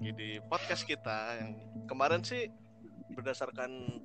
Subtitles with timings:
[0.00, 2.48] lagi di podcast kita yang kemarin sih
[3.12, 4.00] berdasarkan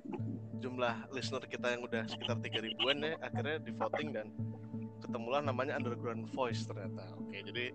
[0.60, 4.28] jumlah listener kita yang udah sekitar tiga ribuan ya akhirnya di voting dan
[5.00, 7.16] ketemulah namanya Underground Voice ternyata.
[7.16, 7.72] Oke, jadi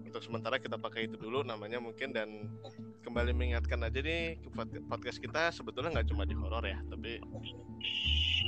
[0.00, 2.56] untuk sementara kita pakai itu dulu namanya mungkin dan
[3.04, 4.40] kembali mengingatkan aja nih
[4.88, 7.20] podcast kita sebetulnya nggak cuma di horor ya, tapi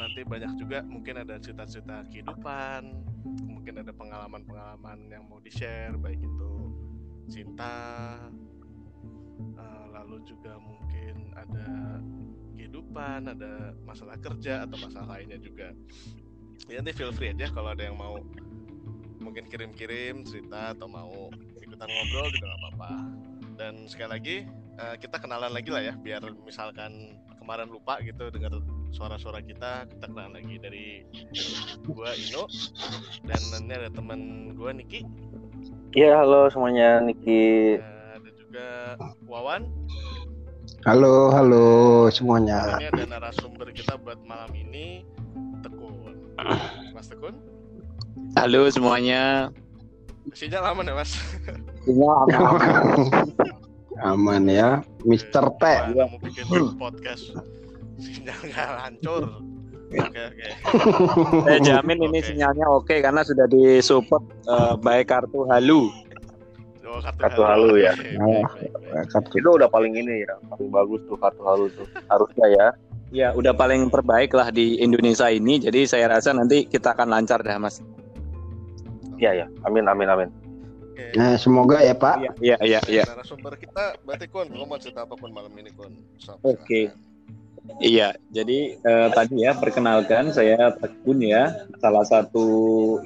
[0.00, 2.88] nanti banyak juga mungkin ada cerita-cerita kehidupan,
[3.44, 6.52] mungkin ada pengalaman-pengalaman yang mau di-share baik itu
[7.28, 8.16] cinta,
[9.58, 11.68] uh, lalu juga mungkin ada
[12.56, 15.72] kehidupan, ada masalah kerja atau masalah lainnya juga.
[16.68, 18.20] Ya nanti feel free aja kalau ada yang mau
[19.20, 21.28] mungkin kirim-kirim cerita atau mau
[21.60, 22.90] ikutan ngobrol juga nggak apa-apa.
[23.60, 24.36] Dan sekali lagi
[24.80, 28.52] uh, kita kenalan lagi lah ya, biar misalkan kemarin lupa gitu dengar
[28.94, 30.86] suara-suara kita, kita kenalan lagi dari
[31.84, 32.46] gua Ino
[33.24, 35.04] dan nanti ada teman gua Niki.
[35.92, 37.76] Iya, halo semuanya Niki.
[37.82, 37.99] Uh,
[38.50, 38.98] juga
[39.30, 39.70] Wawan.
[40.82, 41.66] Halo, halo
[42.10, 42.82] semuanya.
[42.82, 45.06] Ini ada narasumber kita buat malam ini,
[45.62, 46.34] Tekun.
[46.90, 47.38] Mas Tekun?
[48.34, 49.54] Halo semuanya.
[50.34, 51.14] Sinyal aman ya, Mas?
[51.86, 52.58] Sinyal aman.
[54.18, 55.62] aman ya, Mister T.
[55.94, 56.10] Ya.
[56.10, 57.30] mau bikin podcast
[58.02, 59.24] sinyal nggak hancur.
[59.94, 60.46] Oke, oke.
[61.46, 66.09] Saya jamin ini sinyalnya oke karena sudah disupport uh, baik kartu Halu.
[66.90, 67.94] Oh, kartu, Kartu halu ya.
[68.18, 68.42] Oh.
[68.42, 69.06] baik.
[69.14, 69.38] Kartu.
[69.38, 71.86] Itu udah paling ini ya, paling bagus tuh kartu halu tuh.
[72.10, 72.66] Harusnya ya.
[73.10, 75.62] Ya udah paling terbaik lah di Indonesia ini.
[75.62, 77.78] Jadi saya rasa nanti kita akan lancar dah mas.
[79.18, 79.46] Iya ya.
[79.66, 80.28] Amin amin amin.
[80.90, 81.18] Oke.
[81.18, 82.22] Nah, semoga ya Pak.
[82.22, 82.80] Iya iya iya.
[82.86, 83.04] iya.
[83.06, 85.94] Narasumber kita berarti Kun, lo mau cerita apa pun malam ini Kun.
[86.22, 86.90] So, Oke.
[86.90, 87.10] silakan.
[87.80, 92.46] Iya, jadi eh, tadi ya perkenalkan saya Tekun ya, salah satu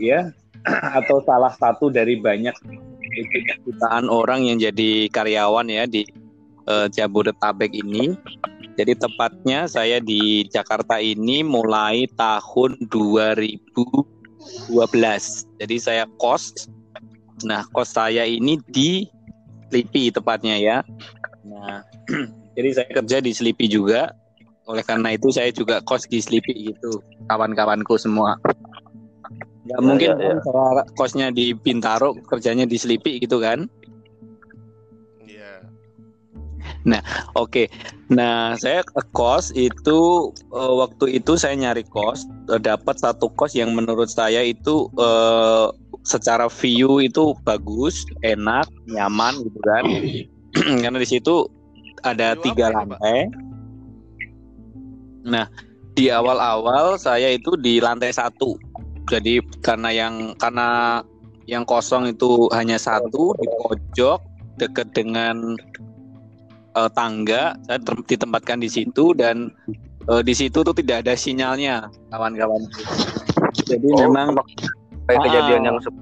[0.01, 0.33] ya
[0.99, 2.55] atau salah satu dari banyak
[3.65, 6.03] jutaan orang yang jadi karyawan ya di
[6.69, 8.15] eh, Jabodetabek ini.
[8.75, 14.75] Jadi tepatnya saya di Jakarta ini mulai tahun 2012.
[15.63, 16.67] Jadi saya kos.
[17.47, 19.07] Nah, kos saya ini di
[19.71, 20.79] Slipi tepatnya ya.
[21.47, 21.87] Nah,
[22.59, 24.11] jadi saya kerja di Slipi juga
[24.65, 28.41] oleh karena itu saya juga kos di Slipi gitu kawan-kawanku semua
[29.65, 30.39] nggak Ya, mungkin ya, ya.
[30.45, 33.65] kan kosnya di Bintaro kerjanya di Slipi gitu kan
[35.25, 35.65] Iya.
[37.33, 37.73] oke
[38.13, 43.57] nah saya ke kos itu eh, waktu itu saya nyari kos eh, dapat satu kos
[43.57, 45.67] yang menurut saya itu eh,
[46.05, 49.85] secara view itu bagus enak nyaman gitu kan
[50.85, 51.49] karena di situ
[52.05, 53.33] ada View tiga apa lantai
[55.25, 55.49] Nah,
[55.97, 58.55] di awal-awal saya itu di lantai satu.
[59.05, 61.01] Jadi karena yang karena
[61.45, 64.19] yang kosong itu hanya satu di pojok
[64.57, 65.57] dekat dengan
[66.75, 69.53] eh, tangga, saya ter- ditempatkan di situ dan
[70.09, 72.65] eh, di situ tuh tidak ada sinyalnya, kawan-kawan.
[73.63, 74.33] Jadi Oh, memang
[75.05, 75.25] Kayak Ah.
[75.29, 76.01] kejadian yang se-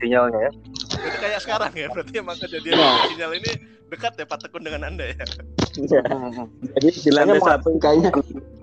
[0.00, 0.52] sinyalnya ya.
[0.88, 2.90] Jadi kayak sekarang ya, berarti emang kejadian Iya.
[3.12, 3.52] sinyal ini
[3.88, 5.24] dekat ya Pak Tekun dengan Anda ya.
[5.68, 8.10] jadi di lantai Kayaknya satu Kayaknya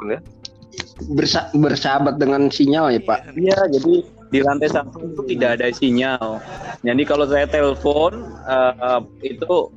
[0.06, 0.20] Ya.
[1.16, 3.36] Bersa- bersahabat dengan sinyal ya Pak.
[3.36, 3.94] Iya, jadi
[4.32, 6.40] di lantai satu itu tidak ada sinyal.
[6.82, 9.70] Jadi kalau saya telepon eh, itu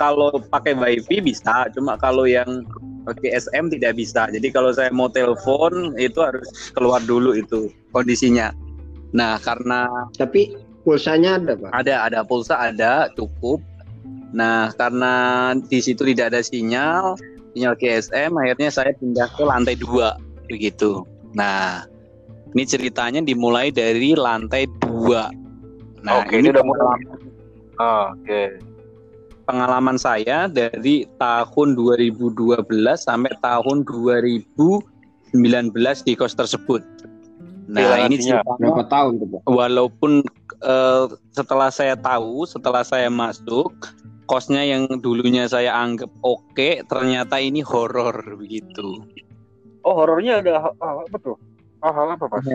[0.00, 2.64] kalau pakai wifi bisa, cuma kalau yang
[3.04, 4.30] pakai SM tidak bisa.
[4.32, 8.54] Jadi kalau saya mau telepon itu harus keluar dulu itu kondisinya.
[9.12, 10.54] Nah, karena Tapi
[10.86, 11.70] pulsanya ada Pak.
[11.74, 13.60] ada ada pulsa ada cukup.
[14.30, 17.18] Nah, karena di situ tidak ada sinyal,
[17.52, 20.14] sinyal GSM, akhirnya saya pindah ke lantai dua
[20.50, 21.06] begitu.
[21.32, 21.86] Nah,
[22.52, 25.30] ini ceritanya dimulai dari lantai dua.
[26.02, 26.80] Nah, Oke, ini ini udah mulai.
[26.82, 27.18] pengalaman,
[27.80, 28.42] Ah, Oke.
[29.48, 32.36] pengalaman saya dari tahun 2012
[33.00, 34.84] sampai tahun 2019
[36.04, 36.84] di kos tersebut.
[37.70, 39.12] Nah, Kehilangan ini ceritanya Berapa tahun
[39.46, 40.12] walaupun
[40.60, 43.70] eh, setelah saya tahu, setelah saya masuk,
[44.26, 49.06] kosnya yang dulunya saya anggap oke, ternyata ini horor begitu.
[49.80, 51.36] Oh, horornya ada hal, apa tuh?
[51.80, 52.46] Oh, hal apa, Mas?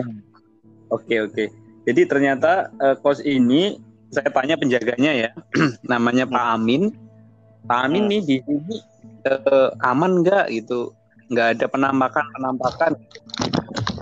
[0.94, 1.44] Oke oke.
[1.86, 3.78] Jadi ternyata eh, kos ini
[4.14, 5.30] saya tanya penjaganya ya,
[5.90, 6.94] namanya Pak Amin.
[7.66, 8.76] Pak Amin nih di sini
[9.26, 10.94] eh, aman nggak gitu?
[11.30, 12.92] Nggak ada penampakan penampakan.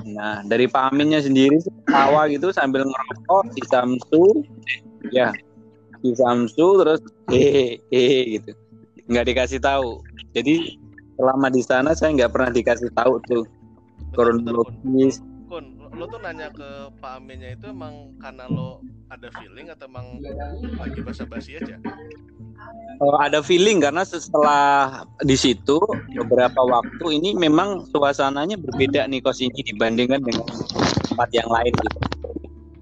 [0.04, 1.56] Nah dari Pak Aminnya sendiri
[1.88, 4.24] tawa gitu sambil ngerokok di Samsu,
[5.08, 5.32] ya
[6.04, 7.00] di Samsu terus
[7.32, 8.52] hehe hehe gitu,
[9.08, 10.04] nggak dikasih tahu.
[10.36, 10.76] Jadi
[11.14, 13.44] selama di sana saya nggak pernah dikasih tahu tuh
[14.14, 18.82] kronologis Kun, lo tuh nanya ke Pak Aminnya itu emang karena lo
[19.12, 20.18] ada feeling atau emang
[20.80, 21.76] lagi basa-basi aja?
[22.98, 25.78] eh, ada feeling karena setelah di situ
[26.16, 30.48] beberapa waktu ini memang suasananya berbeda nih kos ini dibandingkan dengan
[31.06, 32.00] tempat yang lain gitu.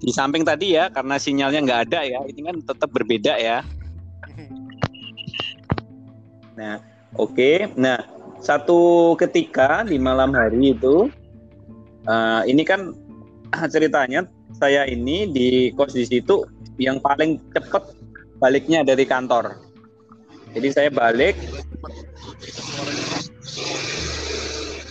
[0.03, 3.61] Di samping tadi ya karena sinyalnya nggak ada ya, ini kan tetap berbeda ya.
[6.53, 6.77] Nah,
[7.17, 7.65] oke.
[7.81, 7.97] Nah,
[8.43, 11.07] satu ketika di malam hari itu,
[12.05, 12.91] eh, ini kan
[13.71, 14.27] ceritanya
[14.59, 16.43] saya ini di kos di situ
[16.75, 17.95] yang paling cepat
[18.43, 19.55] baliknya dari kantor.
[20.53, 21.33] Jadi saya balik,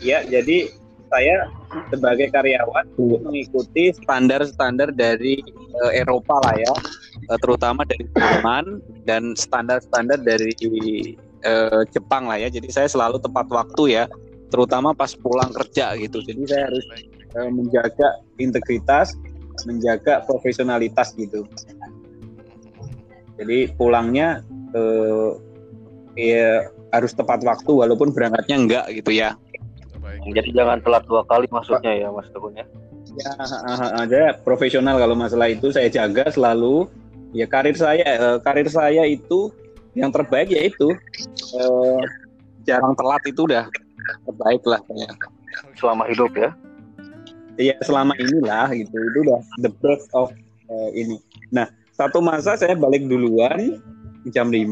[0.02, 0.24] ya.
[0.26, 0.72] Jadi
[1.12, 1.46] saya
[1.92, 5.38] sebagai karyawan mengikuti standar-standar dari
[5.86, 6.74] eh, Eropa lah ya,
[7.30, 10.50] Eh, terutama dari Jerman dan standar-standar dari
[11.42, 12.48] eh, Jepang lah ya.
[12.48, 14.04] Jadi saya selalu tepat waktu ya,
[14.48, 16.22] terutama pas pulang kerja gitu.
[16.22, 16.84] Jadi saya harus
[17.36, 18.08] eh, menjaga
[18.38, 19.14] integritas,
[19.68, 21.46] menjaga profesionalitas gitu.
[23.36, 25.30] Jadi pulangnya eh,
[26.16, 29.34] ya harus tepat waktu walaupun berangkatnya enggak gitu ya.
[30.02, 30.34] Baik.
[30.34, 32.66] Jadi jangan telat dua kali maksudnya ya Mas Tegun ya.
[33.12, 33.28] Ya,
[33.92, 36.88] ada profesional kalau masalah itu saya jaga selalu.
[37.32, 39.48] Ya karir saya, eh, karir saya itu
[39.92, 40.92] yang terbaik yaitu
[41.56, 42.02] eh,
[42.64, 43.68] jarang telat itu udah
[44.28, 45.10] terbaik lah ya.
[45.76, 46.50] Selama hidup ya.
[47.60, 50.32] Iya selama inilah gitu itu udah the best of
[50.72, 51.20] eh, ini.
[51.52, 53.76] Nah satu masa saya balik duluan
[54.32, 54.64] jam 5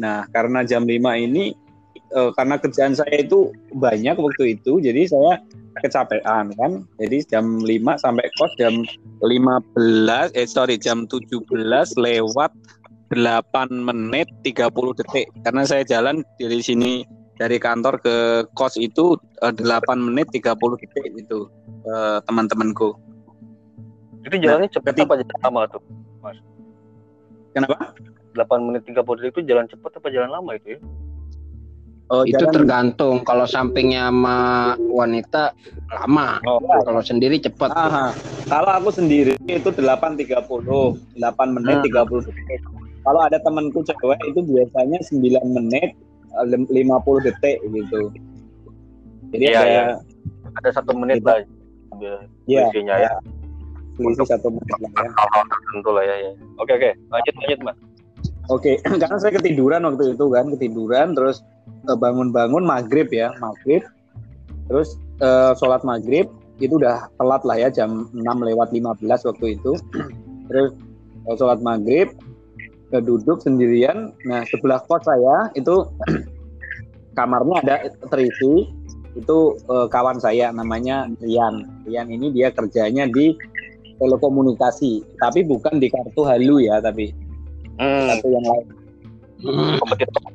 [0.00, 1.52] Nah karena jam 5 ini
[1.94, 5.44] eh, karena kerjaan saya itu banyak waktu itu jadi saya
[5.84, 6.88] kecapean kan.
[6.96, 7.68] Jadi jam 5
[8.00, 8.80] sampai kos jam
[9.20, 11.44] 15 eh sorry jam 17
[12.00, 12.50] lewat
[13.14, 16.92] 8 menit 30 detik karena saya jalan dari sini
[17.34, 18.14] dari kantor ke
[18.52, 19.62] kos itu eh, 8
[19.98, 21.46] menit 30 detik itu
[21.84, 22.94] eh, teman-temanku.
[24.22, 25.82] Itu jalannya cepat ketika- apa jalan lama tuh?
[27.52, 27.94] Kenapa?
[28.34, 30.80] 8 menit 30 detik itu jalan cepat apa jalan lama itu ya?
[32.06, 34.36] Oh, Itu jalan- tergantung kalau sampingnya sama
[34.78, 35.56] wanita
[35.88, 36.36] lama.
[36.44, 37.72] Oh, Kalau sendiri cepat.
[38.44, 41.86] Kalau aku sendiri itu 8.30, 8 menit Hmm.
[42.04, 42.60] 30 detik.
[43.04, 45.20] Kalau ada temanku cewek itu biasanya 9
[45.52, 45.92] menit
[46.34, 48.10] eh, lem- 50 detik gitu.
[49.30, 49.84] Jadi Iya, ada iya.
[50.54, 51.28] Ada satu menit Gitu.
[51.28, 51.42] lah.
[52.46, 53.10] Iya, Isinya ya.
[53.94, 55.08] selisih satu menit lah ya.
[55.14, 56.16] Hal-hal tertentu lah ya.
[56.18, 56.30] ya.
[56.58, 56.90] Oke oke.
[57.10, 57.76] Lanjut lanjut Mas.
[58.48, 58.72] Oke,
[59.02, 61.40] karena saya ketiduran waktu itu kan, ketiduran terus
[61.86, 63.82] eh, bangun-bangun maghrib ya, maghrib.
[64.66, 66.26] Terus eh, sholat maghrib
[66.58, 69.72] itu udah telat lah ya jam 6 lewat 15 waktu itu.
[70.50, 70.70] Terus
[71.30, 72.33] eh, sholat maghrib, eh,
[73.00, 74.12] duduk sendirian.
[74.26, 75.86] Nah sebelah kos saya itu
[77.18, 77.76] kamarnya ada
[78.10, 78.68] terisi.
[79.14, 81.86] Itu eh, kawan saya namanya Rian.
[81.86, 83.38] Rian ini dia kerjanya di
[84.02, 87.14] telekomunikasi, tapi bukan di kartu halu ya, tapi
[87.74, 88.66] Hmm, kartu yang lain.
[89.44, 89.76] Hmm.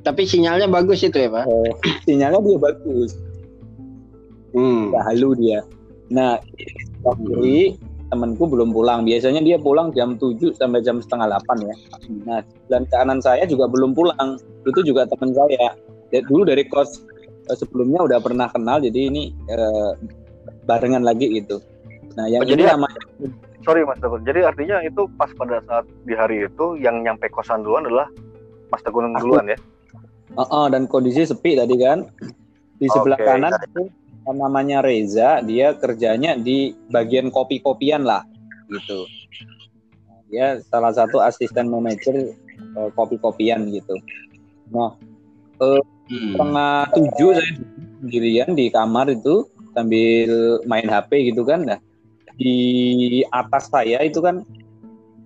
[0.04, 1.46] Tapi sinyalnya bagus itu ya, Pak.
[1.48, 1.72] Eh,
[2.04, 3.12] sinyalnya dia bagus,
[4.52, 4.92] Hmm.
[5.08, 5.64] halu dia.
[6.12, 6.36] Nah,
[7.04, 7.80] kiri
[8.10, 9.06] temanku belum pulang.
[9.06, 11.76] Biasanya dia pulang jam 7 sampai jam setengah 8 ya.
[12.26, 14.36] Nah, dan kanan saya juga belum pulang.
[14.66, 15.78] Itu juga teman saya.
[16.10, 17.06] Ya, dulu dari kos
[17.48, 19.92] eh, sebelumnya udah pernah kenal, jadi ini eh,
[20.66, 21.62] barengan lagi gitu.
[22.18, 23.02] Nah, yang Oh, ini jadi- namanya
[23.60, 24.24] Sorry Mas Tegun.
[24.24, 28.08] Jadi artinya itu pas pada saat di hari itu yang nyampe kosan duluan adalah
[28.68, 29.30] Mas Tegun Aku.
[29.30, 29.58] duluan ya.
[30.34, 32.08] Oh, oh, dan kondisi sepi tadi kan.
[32.80, 33.28] Di sebelah Oke.
[33.28, 33.82] kanan itu
[34.34, 38.24] namanya Reza, dia kerjanya di bagian kopi-kopian lah
[38.70, 39.06] gitu.
[40.30, 42.34] Dia salah satu asisten manajer
[42.78, 43.98] eh, kopi-kopian gitu.
[44.70, 44.94] Nah,
[45.60, 46.34] Hmm.
[46.34, 47.54] setengah tujuh saya
[48.02, 49.46] sendirian di kamar itu
[49.78, 51.70] sambil main HP gitu kan.
[51.70, 51.80] Nah,
[52.40, 54.42] di atas saya itu kan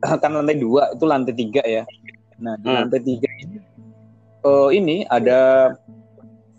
[0.23, 1.87] kan lantai dua itu lantai tiga ya.
[2.43, 2.75] Nah, di Hmm.
[2.83, 3.57] lantai tiga ini
[4.43, 5.71] eh, ini ada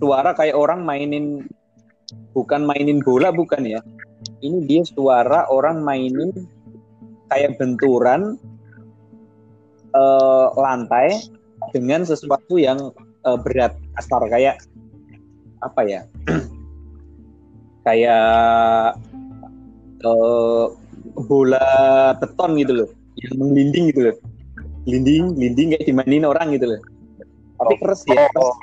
[0.01, 1.45] suara kayak orang mainin
[2.35, 3.81] bukan mainin bola bukan ya.
[4.43, 6.35] Ini dia suara orang mainin
[7.33, 8.37] kayak benturan
[9.95, 11.19] eh, lantai
[11.73, 12.93] dengan sesuatu yang
[13.25, 14.61] eh, berat kasar kayak
[15.65, 16.01] apa ya
[17.89, 18.99] kayak
[20.05, 20.67] eh,
[21.25, 21.69] bola
[22.21, 22.89] beton gitu loh
[23.23, 24.17] yang menggelinding gitu loh
[24.85, 26.81] gelinding gelinding kayak dimainin orang gitu loh
[27.55, 28.57] tapi keras ya keras.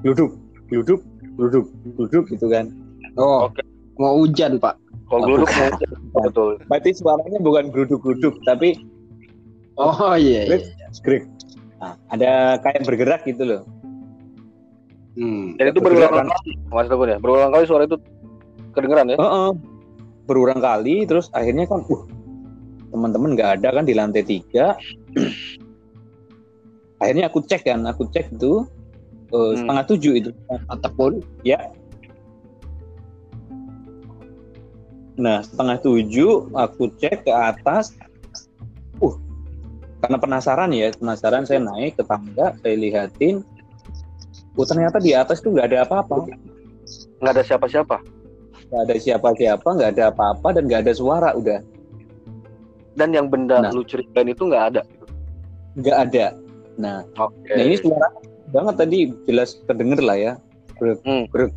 [0.00, 0.32] Duduk
[0.72, 1.00] duduk
[1.40, 1.64] duduk
[1.96, 2.68] duduk gitu kan
[3.16, 3.64] Oh, Oke.
[3.96, 4.76] mau hujan, Pak.
[5.08, 5.50] kalau geluduk
[6.14, 6.60] betul.
[6.68, 8.78] berarti suaranya bukan geruduk-geruduk tapi
[9.74, 10.46] Oh iya.
[10.46, 10.58] iya.
[10.92, 11.24] skrik
[11.76, 13.62] nah, ada kayak bergerak gitu loh
[15.10, 15.58] Hmm.
[15.58, 17.18] Dan itu berulang kali Mas Tegun ya.
[17.18, 17.98] Berulang kali suara itu
[18.72, 19.18] kedengeran ya.
[19.18, 19.50] Heeh.
[20.24, 22.02] berulang kali terus akhirnya kan uh
[22.88, 24.78] teman-teman nggak ada kan di lantai tiga
[27.02, 28.62] akhirnya aku cek kan aku cek itu
[29.30, 29.56] eh, Hmm.
[29.56, 30.30] setengah tujuh itu.
[30.68, 31.58] Ataupun ya.
[35.20, 37.92] Nah setengah tujuh aku cek ke atas.
[39.00, 39.16] Uh
[40.00, 43.44] karena penasaran ya penasaran saya naik ke tangga saya lihatin
[44.56, 46.24] oh ternyata di atas tuh nggak ada apa-apa.
[47.20, 47.96] Nggak ada siapa-siapa?
[48.72, 51.60] Nggak ada siapa-siapa nggak ada apa-apa dan nggak ada suara udah.
[52.96, 53.70] Dan yang benda Nah.
[53.76, 54.82] lu ceritain itu nggak ada?
[55.76, 56.26] Nggak ada.
[56.80, 57.52] Nah oke.
[57.52, 58.08] Nah ini suara
[58.50, 60.32] banget tadi jelas kedenger lah ya.
[60.76, 61.24] Brek, Hmm.
[61.30, 61.52] brek.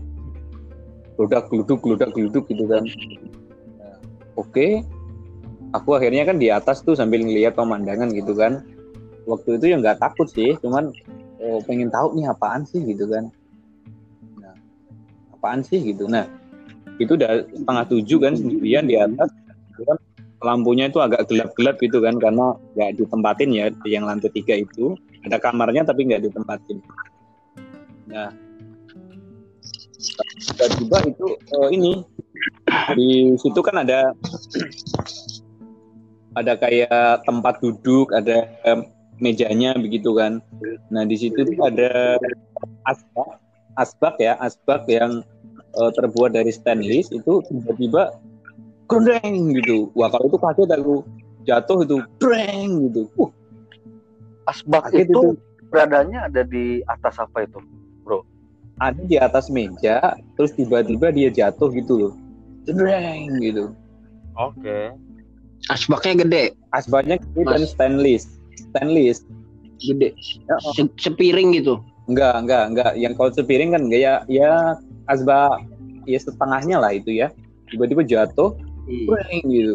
[1.13, 2.83] Geludak, geluduk, geludak, geluduk gitu kan.
[3.77, 3.97] Nah,
[4.33, 4.81] Oke,
[5.73, 8.65] aku akhirnya kan di atas tuh sambil ngelihat pemandangan gitu kan.
[9.29, 10.89] Waktu itu ya nggak takut sih, cuman
[11.39, 13.29] oh, pengen tahu nih apaan sih gitu kan.
[14.41, 14.55] Nah,
[15.37, 16.09] apaan sih gitu.
[16.09, 16.25] Nah,
[16.97, 19.29] itu udah setengah tujuh kan sendirian di atas.
[19.73, 19.97] Gitu kan.
[20.43, 25.39] Lampunya itu agak gelap-gelap gitu kan karena nggak ditempatin ya yang lantai tiga itu ada
[25.39, 26.83] kamarnya tapi nggak ditempatin.
[28.11, 28.29] Nah,
[30.35, 31.91] tiba-tiba itu eh, ini
[32.99, 33.09] di
[33.39, 34.11] situ kan ada
[36.33, 38.49] ada kayak tempat duduk, ada
[39.21, 40.41] mejanya begitu kan.
[40.89, 42.17] Nah di situ tuh ada
[42.89, 43.29] asbak,
[43.79, 45.21] asbak ya, asbak yang
[45.77, 48.11] eh, terbuat dari stainless itu tiba-tiba
[48.93, 49.77] grondeng gitu.
[49.97, 50.95] Wah kalau itu kaget aku
[51.43, 53.09] jatuh itu breng gitu.
[53.17, 53.29] Uh,
[54.45, 55.37] asbak kaget itu
[55.73, 57.57] beradanya ada di atas apa itu
[58.81, 62.13] ada di atas meja terus tiba-tiba dia jatuh gitu loh
[62.65, 63.75] Jreng gitu
[64.39, 64.79] oke
[65.71, 66.43] asbaknya gede,
[66.75, 67.51] asbaknya gede Mas.
[67.55, 68.23] dan stainless
[68.55, 69.19] stainless
[69.79, 70.11] gede.
[70.75, 71.79] Se- sepiring gitu.
[72.11, 74.75] enggak enggak enggak yang kalau sepiring kan enggak ya ya
[75.07, 75.63] asbak
[76.03, 77.31] ya setengahnya lah itu ya
[77.71, 78.55] tiba-tiba jatuh
[78.87, 79.73] Jreng gitu.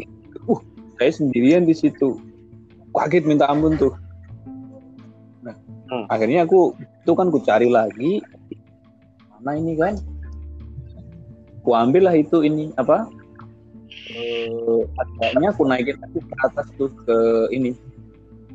[0.48, 0.60] Uh
[0.98, 2.18] saya sendirian di situ.
[2.92, 3.94] Kaget minta ampun tuh.
[5.46, 5.54] Nah,
[5.88, 6.04] Hmm.
[6.10, 8.20] akhirnya aku itu kan ku cari lagi.
[9.38, 9.94] Mana ini kan?
[11.62, 13.06] Ku ambil lah itu ini apa?
[14.10, 17.16] Eh agaknya aku naikin lagi ke atas tuh ke
[17.54, 17.72] ini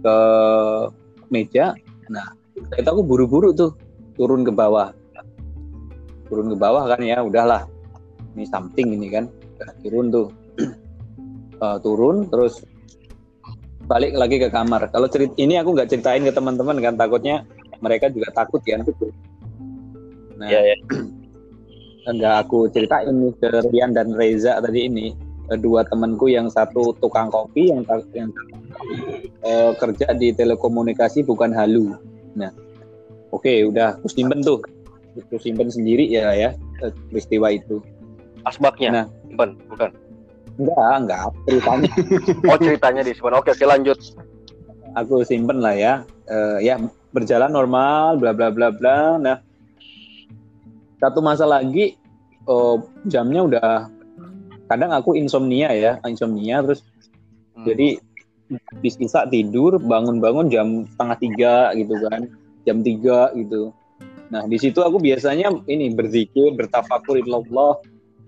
[0.03, 0.15] ke
[1.31, 1.71] meja.
[2.11, 2.35] Nah
[2.75, 3.71] itu aku buru-buru tuh
[4.19, 4.91] turun ke bawah.
[6.27, 7.63] Turun ke bawah kan ya udahlah.
[8.33, 9.29] Ini something ini kan
[9.61, 10.27] Udah turun tuh
[11.61, 12.63] Eh, turun terus
[13.85, 14.87] balik lagi ke kamar.
[14.89, 17.43] Kalau cerit ini aku nggak ceritain ke teman-teman kan takutnya
[17.83, 18.81] mereka juga takut kan.
[20.39, 20.77] Nah Iya, iya.
[22.13, 25.07] nggak aku ceritain ke Rian dan Reza tadi ini
[25.51, 27.83] Eh, dua temanku yang satu tukang kopi yang
[28.15, 28.31] yang
[29.43, 31.91] eh, kerja di telekomunikasi bukan halu.
[32.39, 32.47] Nah
[33.35, 34.63] oke udah aku simpen tuh.
[35.19, 36.49] Aku simpen sendiri ya ya
[37.11, 37.83] peristiwa itu.
[38.47, 38.89] Asbaknya?
[38.91, 39.07] Nah.
[39.33, 39.89] bukan bukan
[40.59, 41.27] enggak enggak.
[41.49, 41.89] Ceritanya.
[42.51, 43.33] Oh ceritanya disimpan.
[43.39, 43.97] Oke oke lanjut.
[44.93, 45.93] Aku simpen lah ya.
[46.29, 46.77] Eh, ya
[47.13, 49.17] berjalan normal bla bla bla bla.
[49.17, 49.37] Nah
[51.01, 51.97] satu masa lagi
[52.47, 53.71] oh, jamnya udah
[54.71, 56.81] kadang aku insomnia ya insomnia terus.
[57.53, 57.69] Hmm.
[57.69, 58.01] jadi
[58.73, 62.21] habis isa tidur bangun-bangun jam setengah tiga gitu kan.
[62.65, 63.73] Jam tiga gitu.
[64.33, 67.77] Nah di situ aku biasanya ini berzikir bertafakur ilallah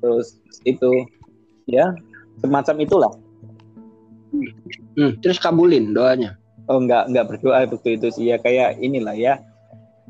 [0.01, 1.10] terus itu
[1.65, 1.98] ya
[2.38, 3.13] semacam itulah
[4.96, 6.36] Hmm, terus kabulin doanya.
[6.68, 9.39] oh enggak enggak berdoa waktu itu sih ya kayak inilah ya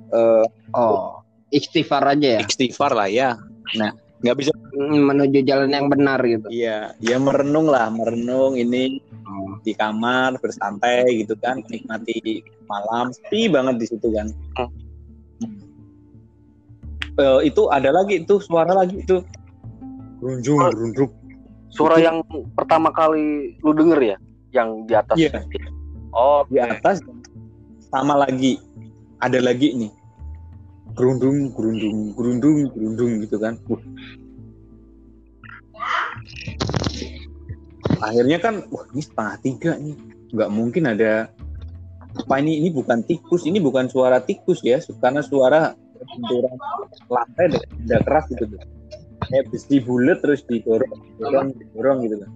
[0.09, 2.41] eh Oh, istighfar aja ya.
[2.41, 3.37] istighfar lah ya
[3.73, 6.47] nah nggak bisa Hmm, Menuju jalan yang benar gitu.
[6.49, 9.57] iya ya merenung lah merenung ini Oh.
[9.61, 14.27] di kamar bersantai gitu kan nikmati malam sepi banget di situ kan
[15.39, 15.55] Hmm.
[17.15, 19.23] Eh, itu ada lagi itu suara lagi itu
[20.17, 20.67] gerunjung Oh.
[20.67, 21.11] gerundruk
[21.75, 22.23] suara yang
[22.55, 24.17] pertama kali lu denger ya?
[24.55, 25.17] Yang di atas.
[25.19, 25.31] Iya.
[26.15, 26.47] oh.
[26.47, 27.03] Di atas.
[27.91, 28.57] Sama lagi.
[29.19, 29.91] Ada lagi nih.
[30.95, 33.59] Gerundung gerundung gerundung gerundung gitu kan.
[33.67, 33.83] Wah.
[37.95, 39.95] akhirnya kan wah ini setengah tiga nih.
[40.31, 41.27] Nggak mungkin ada.
[42.15, 42.63] Apa ini?
[42.63, 43.43] Ini bukan tikus.
[43.43, 44.79] Ini bukan suara tikus ya.
[45.03, 46.55] Karena suara benturan
[47.11, 48.47] lantai benda keras gitu.
[48.55, 48.74] tuh
[49.29, 52.31] kayak besi bulat terus didorong didorong didorong gitu kan.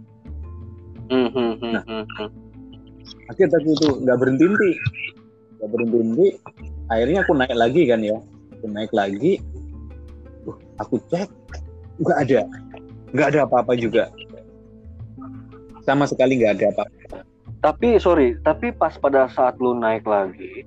[1.10, 1.84] Hmm, hmm, hmm, Nah.
[1.86, 2.30] hmm, hmm.
[3.30, 4.72] akhirnya aku tuh nggak berhenti henti
[5.58, 6.28] nggak berhenti henti
[6.90, 8.18] akhirnya aku naik lagi kan ya.
[8.60, 9.32] Aku naik lagi.
[10.44, 11.30] Wah, aku cek.
[12.02, 12.42] Nggak ada.
[13.16, 14.12] Nggak ada apa-apa juga.
[15.88, 16.86] Sama sekali nggak ada apa
[17.60, 18.40] tapi sorry.
[18.40, 20.64] Tapi pas pada saat lu naik lagi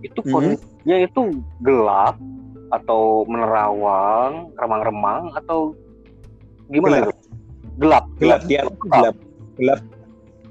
[0.00, 0.32] itu Hmm.
[0.32, 1.20] kondisinya itu
[1.60, 2.16] gelap
[2.70, 5.74] atau menerawang remang-remang atau
[6.70, 7.06] gimana Gelap.
[7.06, 7.14] itu?
[7.80, 8.04] Gelap.
[8.22, 9.16] Gelap di atas tuh gelap.
[9.58, 9.80] Gelap.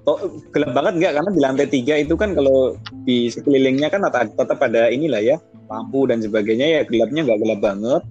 [0.07, 0.17] Oh,
[0.51, 1.13] gelap banget nggak?
[1.21, 5.37] Karena di lantai tiga itu kan kalau di sekelilingnya kan tetap, tetap ada inilah ya
[5.69, 6.81] lampu dan sebagainya ya.
[6.87, 8.03] Gelapnya nggak gelap banget.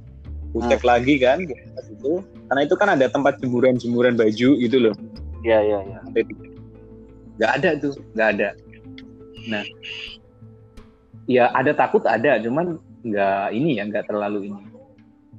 [0.49, 2.23] Aku cek lagi kan itu.
[2.49, 4.95] Karena itu kan ada tempat jemuran-jemuran baju gitu loh.
[5.45, 5.99] Iya iya iya.
[6.07, 6.47] sampai tiga.
[7.39, 8.49] nggak ada tuh nggak ada.
[9.47, 9.65] Nah.
[11.29, 14.61] Ya ada takut ada cuman nggak ini ya nggak terlalu ini.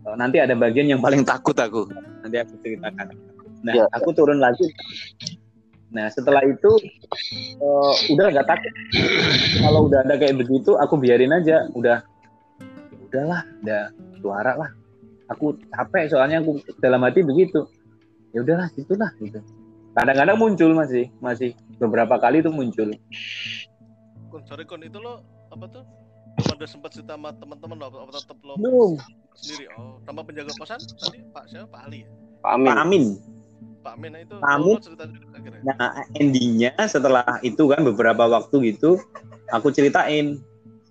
[0.07, 1.87] Eh, nanti ada bagian yang paling takut aku.
[2.23, 3.11] Nanti aku ceritakan.
[3.59, 3.85] Nah Ya.
[3.91, 4.63] aku turun lagi.
[5.91, 6.71] Nah setelah itu
[7.59, 8.73] eh, udah nggak takut.
[9.59, 11.67] Kalau udah ada kayak begitu aku biarin aja.
[11.75, 11.99] Udah
[12.89, 13.81] "Ya udahlah udah
[14.21, 14.71] suara lah.
[15.29, 17.65] Aku capek soalnya aku dalam hati begitu.
[18.31, 19.41] Ya udahlah itulah gitu.
[19.93, 22.93] Kadang-kadang muncul masih masih beberapa kali itu muncul.
[24.29, 25.83] Kun, sorry Kun, itu lo apa tuh?
[26.37, 28.99] Pada sempat cerita sama teman-teman lo, apa tetap lo belum
[29.35, 29.71] sendiri?
[29.79, 31.67] Oh, nama penjaga kosan tadi Pak siapa?
[31.71, 32.09] Pak Ali ya?
[32.43, 32.67] Pak Amin.
[32.69, 33.03] Pak Amin
[33.79, 34.75] Pak Amin nah itu Pak Amin.
[34.83, 35.61] cerita juga akhirnya.
[35.63, 38.99] nah endingnya setelah itu kan beberapa waktu gitu
[39.55, 40.39] aku ceritain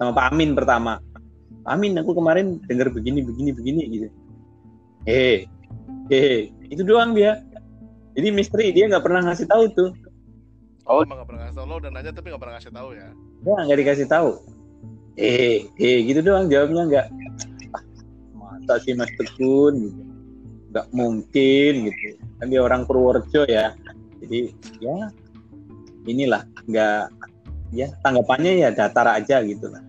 [0.01, 1.01] sama Pak Amin pertama
[1.65, 4.09] Pak Amin aku kemarin dengar begini begini begini gitu
[5.05, 5.45] eh
[6.09, 7.45] eh itu doang dia
[8.17, 9.93] jadi misteri dia nggak pernah ngasih tahu tuh
[10.89, 11.05] Oh.
[11.05, 13.09] Emang gak pernah ngasih tau lo udah nanya tapi gak pernah ngasih tahu ya.
[13.45, 14.31] dia nggak dikasih tahu
[15.19, 17.07] eh eh gitu doang jawabnya nggak.
[18.39, 20.03] Masa sih Mas Tekun gitu
[20.69, 22.07] nggak mungkin gitu.
[22.39, 23.75] Kan dia orang Purworejo ya.
[24.23, 25.11] Jadi ya
[26.05, 27.03] inilah nggak
[27.73, 29.83] ya tanggapannya ya datar aja gitu lah.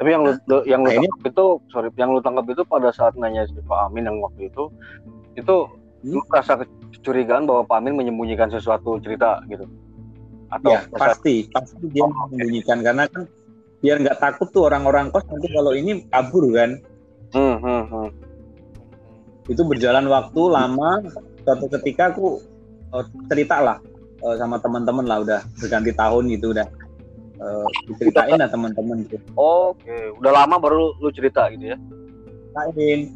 [0.00, 2.62] Tapi yang lu lu- yang lu Nah, ini- tangkap itu sorry, yang lu tangkap itu
[2.66, 4.66] pada saat nanya si Pak Amin yang waktu itu
[5.38, 5.56] itu
[6.02, 6.18] Hmm?
[6.18, 6.58] lu merasa
[6.90, 9.66] kecurigaan bahwa Pak Amin menyembunyikan sesuatu cerita gitu.
[10.50, 12.82] Atau ya pasti pasti dia menyembunyikan.
[12.82, 13.30] Karena kan
[13.82, 16.78] biar nggak takut tuh orang-orang kos nanti kalau ini kabur kan?
[17.34, 18.08] Hmm, hmm, hmm.
[19.50, 21.02] itu berjalan waktu lama.
[21.42, 22.38] Suatu ketika aku
[22.94, 23.76] eh, cerita lah
[24.22, 26.66] eh, sama teman-teman lah udah berganti tahun gitu udah.
[27.42, 29.18] Eh, diceritain lah teman-teman gitu.
[29.34, 31.78] Oke, udah lama baru lu cerita gitu ya.
[32.54, 33.10] ceritain.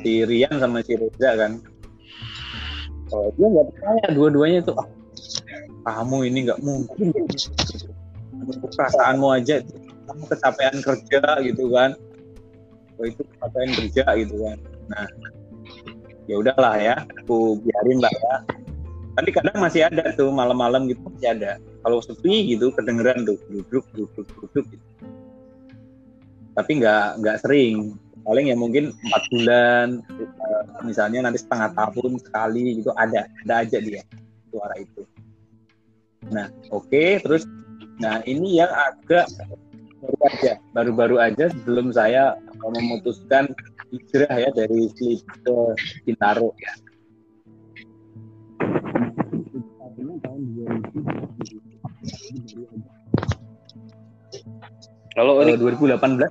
[0.00, 1.60] Si Rian sama si Reza kan?
[3.06, 4.88] Kalau dia nggak percaya dua-duanya itu ah,
[5.86, 7.06] kamu ini nggak mungkin
[8.44, 9.64] perasaanmu aja
[10.06, 11.90] kamu kecapean kerja gitu kan.
[12.96, 14.58] Oh, itu kecapean kerja gitu kan.
[14.88, 15.06] Nah
[16.26, 18.34] ya udahlah ya aku biarin lah ya.
[19.16, 21.52] Tapi kadang masih ada tuh malam-malam gitu masih ada.
[21.82, 24.86] Kalau sepi gitu kedengeran tuh duduk duduk duduk gitu.
[26.56, 27.98] tapi nggak nggak sering.
[28.26, 33.78] Paling ya mungkin empat bulan eh, misalnya nanti setengah tahun sekali gitu ada ada aja
[33.78, 34.02] dia
[34.50, 35.04] suara itu.
[36.32, 37.46] Nah oke terus
[38.02, 39.26] nah ini yang agak
[40.00, 43.50] baru aja baru-baru aja sebelum saya memutuskan
[43.90, 45.56] hijrah ya dari Sleep ke
[46.04, 46.72] Bintaro ya
[55.16, 56.28] Kalau Eh, ini 2018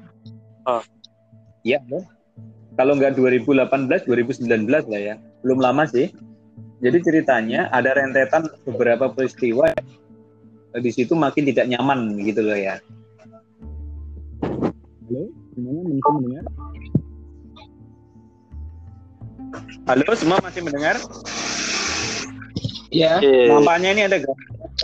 [0.65, 0.81] Ah.
[1.65, 1.81] Iya,
[2.77, 5.15] kalau nggak 2018, 2019 lah ya.
[5.41, 6.09] Belum lama sih.
[6.81, 9.85] Jadi ceritanya ada rentetan beberapa peristiwa eh,
[10.81, 12.79] di situ makin tidak nyaman gitu loh ya.
[15.05, 15.21] Halo,
[15.55, 16.45] gimana masih mendengar?
[19.85, 20.95] Halo, semua masih mendengar?
[22.91, 23.51] Ya, Oke.
[23.51, 24.17] Nampaknya ini ada?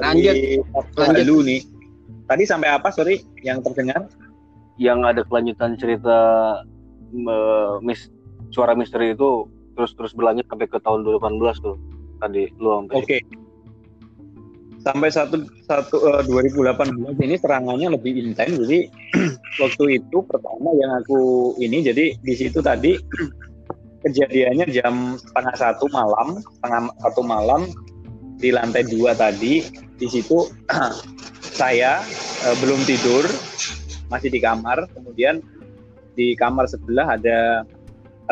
[0.04, 0.36] Lanjut.
[0.36, 0.86] Lanjut.
[1.00, 1.62] Halo nih.
[2.28, 4.08] Tadi sampai apa, sorry, yang terdengar?
[4.82, 6.18] yang ada kelanjutan cerita
[7.14, 8.10] eh, mis
[8.50, 9.46] suara misteri itu
[9.78, 11.78] terus terus berlanjut sampai ke tahun 2018 tuh
[12.18, 13.18] tadi lu sampai Oke.
[14.82, 18.58] Sampai satu satu eh, 2018 ini serangannya lebih intens.
[18.58, 18.90] Jadi
[19.62, 22.98] waktu itu pertama yang aku ini jadi di situ tadi
[24.02, 27.70] kejadiannya jam setengah satu malam, setengah satu malam
[28.42, 29.62] di lantai dua tadi.
[30.02, 30.50] Di situ
[31.62, 32.02] saya
[32.50, 33.22] eh, belum tidur,
[34.10, 34.90] masih di kamar.
[34.98, 35.46] Kemudian
[36.18, 37.62] di kamar sebelah ada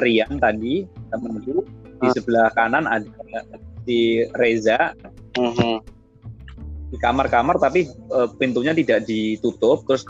[0.02, 1.62] Rian tadi temenku.
[2.00, 2.16] Di Ah.
[2.16, 3.44] sebelah kanan ada
[3.84, 4.96] si Reza
[5.36, 5.99] Mhm.
[6.89, 9.86] Di kamar-kamar tapi eh, pintunya tidak ditutup.
[9.86, 10.06] Terus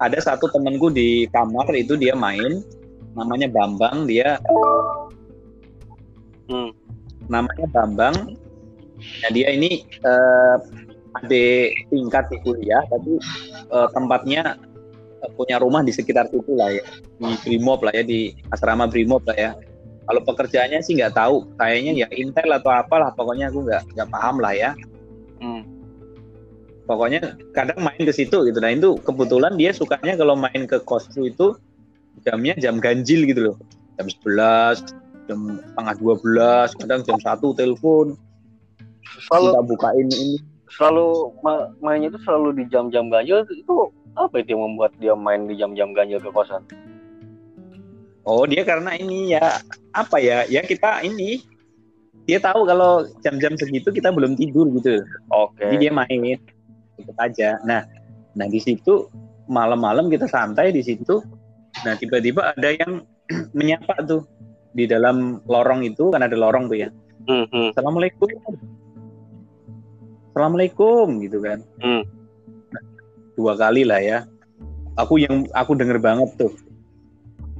[0.00, 2.62] ada satu temenku di kamar itu dia main.
[3.14, 4.38] Namanya Bambang dia
[6.50, 6.74] Hmm.
[7.30, 8.16] namanya Bambang.
[9.22, 10.56] Nah dia ini eh,
[11.22, 13.18] adik tingkat di kuliah tapi
[13.70, 14.58] eh, tempatnya
[15.22, 16.82] eh, punya rumah di sekitar situ lah ya.
[17.22, 19.50] Di Brimob lah ya di asrama Brimob lah ya.
[20.10, 21.46] Kalau pekerjaannya sih nggak tahu.
[21.54, 24.70] Kayaknya ya intel atau apalah pokoknya aku nggak nggak paham lah ya.
[26.90, 31.30] Pokoknya kadang main ke situ gitu nah itu kebetulan dia sukanya kalau main ke kosku
[31.30, 31.54] itu
[32.26, 33.56] jamnya jam ganjil gitu loh
[33.94, 34.82] jam 11
[35.30, 35.38] jam
[35.70, 38.18] setengah 12 kadang jam satu telepon
[39.30, 40.42] Kalau kita bukain ini
[40.74, 43.74] selalu ma- mainnya itu selalu di jam-jam ganjil itu
[44.18, 46.66] apa itu yang membuat dia main di jam-jam ganjil ke kosan?
[48.26, 49.62] Oh dia karena ini ya
[49.94, 51.42] apa ya ya kita ini
[52.26, 55.02] dia tahu kalau jam-jam segitu kita belum tidur gitu.
[55.34, 55.66] Oke.
[55.66, 56.20] Jadi dia main
[57.00, 57.58] ikut aja.
[57.64, 57.82] Nah,
[58.36, 59.08] nah di situ
[59.50, 61.18] malam-malam kita santai di situ.
[61.82, 63.02] Nah tiba-tiba ada yang
[63.58, 64.22] menyapa tuh
[64.70, 66.88] di dalam lorong itu kan ada lorong tuh ya.
[67.26, 67.74] Hmm, hmm.
[67.74, 68.28] Assalamualaikum.
[70.30, 71.58] Assalamualaikum gitu kan.
[71.82, 72.02] Hmm.
[72.70, 72.82] Nah,
[73.34, 74.18] dua kali lah ya.
[74.98, 76.54] Aku yang aku denger banget tuh.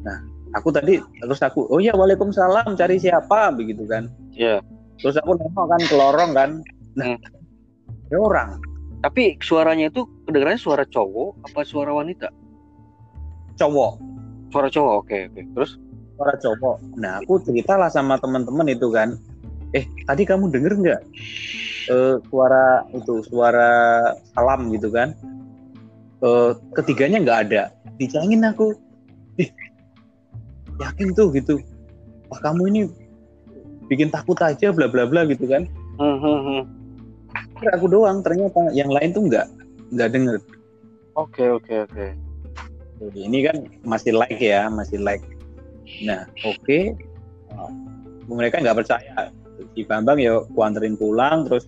[0.07, 0.23] Nah,
[0.55, 4.07] aku tadi terus aku, oh ya waalaikumsalam, cari siapa begitu kan.
[4.35, 4.63] Iya.
[5.03, 6.51] Terus aku nengok kan ke lorong kan.
[6.95, 7.19] Nah, Hmm.
[8.11, 8.51] ada orang
[9.01, 12.29] Tapi suaranya itu kedengarannya suara cowok apa suara wanita?
[13.61, 14.01] cowok,
[14.49, 14.95] Suara cowok.
[15.05, 15.41] Oke, oke.
[15.53, 15.71] Terus
[16.17, 16.77] suara cowok.
[16.97, 19.21] Nah, aku ceritalah sama teman-teman itu kan.
[19.77, 21.01] Eh, tadi kamu denger nggak
[21.95, 23.71] eh, suara itu suara
[24.35, 25.15] salam gitu kan?
[26.25, 27.63] Eh, ketiganya nggak ada.
[28.01, 28.75] Dicangin aku.
[29.39, 29.53] Ih,
[30.81, 31.61] yakin tuh gitu.
[32.33, 32.81] Wah kamu ini
[33.87, 35.69] bikin takut aja bla bla bla gitu kan.
[36.01, 36.63] hmm, hmm.
[37.77, 39.47] Aku doang ternyata yang lain tuh nggak
[39.93, 40.39] nggak denger.
[41.19, 42.07] Oke, oke, oke.
[43.01, 45.25] Jadi ini kan masih like ya, masih like.
[46.05, 46.79] Nah, oke.
[47.53, 47.71] Nah,
[48.31, 49.35] Mereka nggak percaya.
[49.75, 51.67] Si Bambang ya aku anterin pulang, terus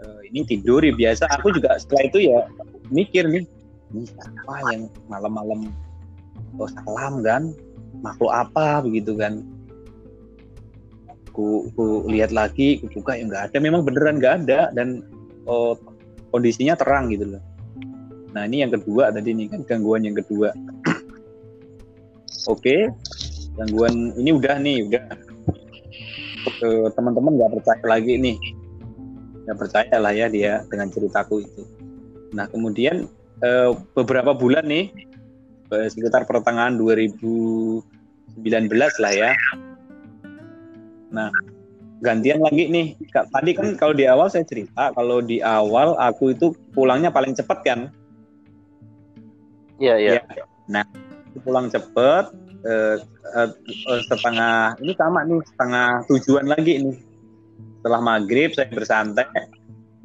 [0.00, 1.28] eh, ini tidur ya biasa.
[1.38, 2.48] Aku juga setelah itu ya
[2.88, 3.44] mikir nih,
[3.92, 5.68] ini siapa yang malam-malam
[6.56, 7.52] oh, salam kan?
[8.00, 9.44] Makhluk apa begitu kan?
[11.36, 13.56] Ku, ku lihat lagi, ku buka ya nggak ada.
[13.60, 15.04] Memang beneran nggak ada dan
[15.46, 15.78] oh,
[16.32, 17.42] kondisinya terang gitu loh.
[18.32, 20.50] Nah ini yang kedua tadi nih kan gangguan yang kedua.
[22.48, 22.90] Oke,
[23.54, 25.04] gangguan ini udah nih udah
[26.96, 28.36] teman-teman nggak percaya lagi nih,
[29.46, 31.62] nggak percaya lah ya dia dengan ceritaku itu.
[32.34, 33.06] Nah kemudian
[33.44, 34.90] eh, beberapa bulan nih
[35.72, 37.84] sekitar pertengahan 2019
[38.74, 39.32] lah ya.
[41.12, 41.28] Nah
[42.02, 42.98] gantian lagi nih.
[43.14, 47.32] Kak, Tadi kan kalau di awal saya cerita kalau di awal aku itu pulangnya paling
[47.32, 47.80] cepat kan.
[49.78, 50.10] Iya, iya.
[50.26, 50.44] Ya.
[50.66, 50.84] Nah,
[51.46, 52.34] pulang cepet
[52.66, 52.96] eh,
[53.38, 56.96] eh, eh, setengah ini sama nih setengah tujuan lagi nih.
[57.80, 59.26] Setelah maghrib saya bersantai.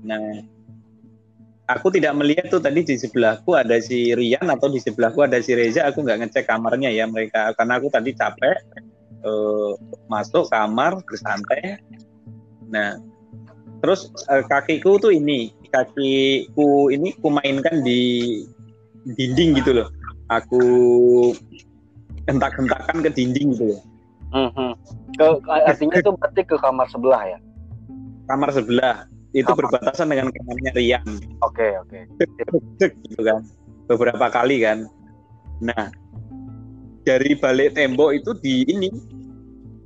[0.06, 0.42] Nah,
[1.70, 5.54] aku tidak melihat tuh tadi di sebelahku ada si Rian atau di sebelahku ada si
[5.54, 5.86] Reza.
[5.90, 8.58] Aku nggak ngecek kamarnya ya mereka karena aku tadi capek
[9.24, 9.72] eh,
[10.12, 11.82] masuk kamar bersantai.
[12.68, 13.00] Nah,
[13.82, 18.44] terus eh, kakiku tuh ini kakiku ini kumainkan di
[19.16, 19.90] dinding gitu loh.
[20.28, 20.62] Aku
[22.28, 23.82] hentak-hentakan ke dinding gitu loh.
[24.28, 24.74] Hmm, hmm.
[25.16, 27.40] Ke, artinya itu berarti ke kamar sebelah ya?
[28.28, 29.72] Kamar sebelah itu Kamar.
[29.72, 31.08] berbatasan dengan kamarnya Rian.
[31.44, 32.00] Oke, oke.
[32.80, 33.44] Cek gitu kan.
[33.88, 34.88] Beberapa kali kan.
[35.64, 35.92] Nah,
[37.08, 38.92] dari balik tembok itu di ini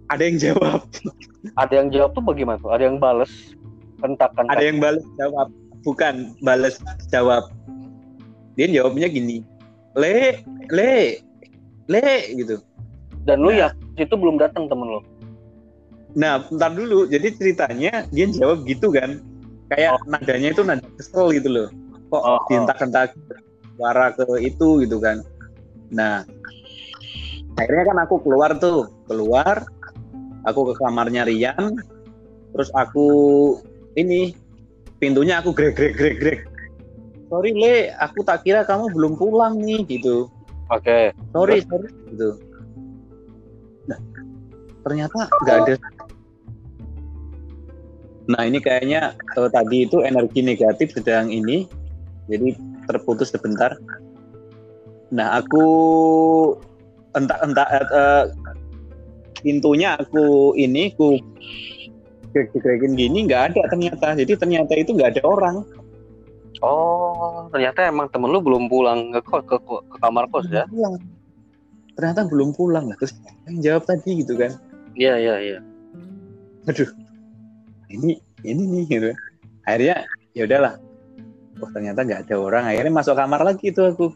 [0.09, 0.81] ada yang jawab,
[1.61, 2.73] Ada yang jawab tuh bagaimana tuh?
[2.73, 3.29] Ada yang bales
[4.01, 5.47] hentakan ada yang balas jawab,
[5.85, 6.81] bukan balas
[7.13, 7.53] jawab.
[8.57, 9.45] Dia jawabnya gini,
[9.93, 10.41] le,
[10.73, 11.21] le,
[11.87, 12.57] le gitu.
[13.21, 13.69] dan lu Nah.
[13.69, 15.01] ya itu belum datang temen lu.
[16.17, 17.05] Nah, ntar dulu.
[17.07, 19.21] Jadi ceritanya dia jawab gitu kan.
[19.71, 21.67] Kayak nadanya itu nada kesel gitu loh.
[22.11, 22.39] Kok Oh, oh.
[22.51, 23.15] dihentak-hentak
[23.77, 25.23] suara ke itu gitu kan.
[25.93, 26.27] Nah,
[27.59, 28.91] akhirnya kan aku keluar tuh.
[29.07, 29.65] Keluar,
[30.47, 31.79] aku ke kamarnya Rian.
[32.51, 33.07] Terus aku
[33.95, 34.35] ini
[34.99, 36.39] pintunya aku grek grek grek grek.
[37.31, 40.27] Sorry Le, aku tak kira kamu belum pulang nih gitu
[40.71, 41.11] Oke.
[41.35, 42.39] sorry sorry gitu
[43.91, 43.99] nah
[44.87, 45.75] ternyata nggak ada
[48.31, 51.67] nah ini kayaknya eh, tadi itu energi negatif sedang ini
[52.31, 52.55] jadi
[52.87, 53.75] terputus sebentar
[55.11, 55.65] nah aku
[57.17, 58.23] entah entah eh,
[59.41, 61.17] pintunya aku ini aku
[62.31, 64.15] grek-grekin gini nggak ada ternyata.
[64.15, 65.55] Jadi ternyata itu nggak ada orang.
[66.61, 70.69] Oh, ternyata emang temen lu belum pulang ke kos ke, ke kamar kos ya?
[70.69, 71.01] pulang.
[71.97, 72.95] Ternyata belum pulang lah.
[73.01, 73.17] Terus
[73.49, 74.55] yang jawab tadi gitu kan.
[74.95, 75.59] Iya, iya, iya.
[76.69, 76.85] aduh
[77.89, 79.09] ini ini nih gitu.
[79.65, 80.05] Akhirnya
[80.37, 80.73] ya udahlah.
[81.59, 82.63] Oh ternyata nggak ada orang.
[82.69, 84.13] Akhirnya masuk kamar lagi itu aku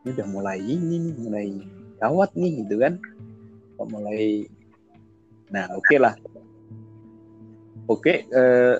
[0.00, 1.46] ini udah mulai ini mulai
[2.00, 2.96] gawat nih gitu kan?
[3.76, 4.48] Kok mulai
[5.50, 6.14] nah oke lah.
[7.90, 8.74] Oke eh,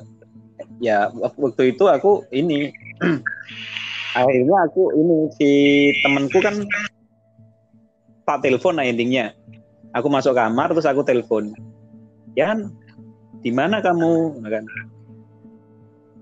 [0.79, 2.71] ya wak- waktu itu aku ini
[4.19, 5.51] akhirnya aku ini si
[6.03, 6.55] temanku kan
[8.25, 9.35] tak telepon nah intinya
[9.91, 11.51] aku masuk kamar terus aku telepon
[12.39, 12.71] Yan
[13.43, 14.39] di mana kamu?
[14.39, 14.65] Nah kan.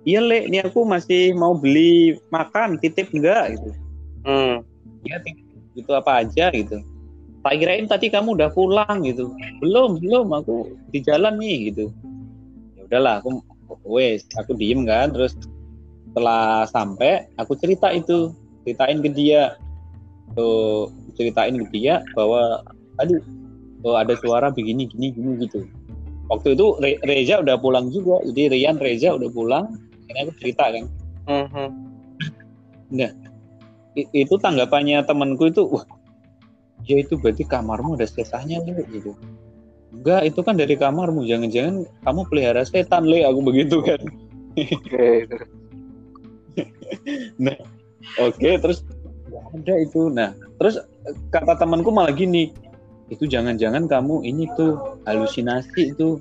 [0.09, 3.59] Iya le ini aku masih mau beli makan titip enggak?
[3.59, 3.71] Gitu.
[4.25, 4.65] Hmm.
[5.05, 5.37] Titip
[5.77, 6.83] gitu apa aja gitu.
[7.47, 9.31] Tak kirain tadi kamu udah pulang gitu.
[9.63, 11.95] Belum belum aku di jalan nih gitu.
[12.75, 13.41] Ya udahlah aku
[13.87, 15.15] wes aku diem kan.
[15.15, 15.39] Terus
[16.11, 18.35] setelah sampai aku cerita itu.
[18.67, 19.57] Ceritain ke dia.
[20.37, 22.61] Tuh ceritain ke dia bahwa
[23.01, 23.17] tadi
[23.87, 25.65] oh, ada suara begini gini gini gitu.
[26.29, 28.21] Waktu itu Re- Reza udah pulang juga.
[28.29, 29.79] Jadi Rian Reza udah pulang.
[30.11, 30.85] Ini aku cerita kan.
[31.29, 31.69] Mhm.
[32.99, 33.15] I-
[34.15, 35.85] itu tanggapannya temanku itu wah
[36.87, 39.13] ya itu berarti kamarmu ada setannya Le gitu.
[39.93, 44.01] Enggak itu kan dari kamarmu jangan-jangan kamu pelihara setan le aku begitu kan.
[44.55, 45.09] Oke.
[48.27, 48.85] oke terus
[49.29, 50.01] nggak ada itu.
[50.13, 50.81] Nah terus
[51.33, 52.53] kata temanku malah gini
[53.09, 56.21] itu jangan-jangan kamu ini tuh halusinasi itu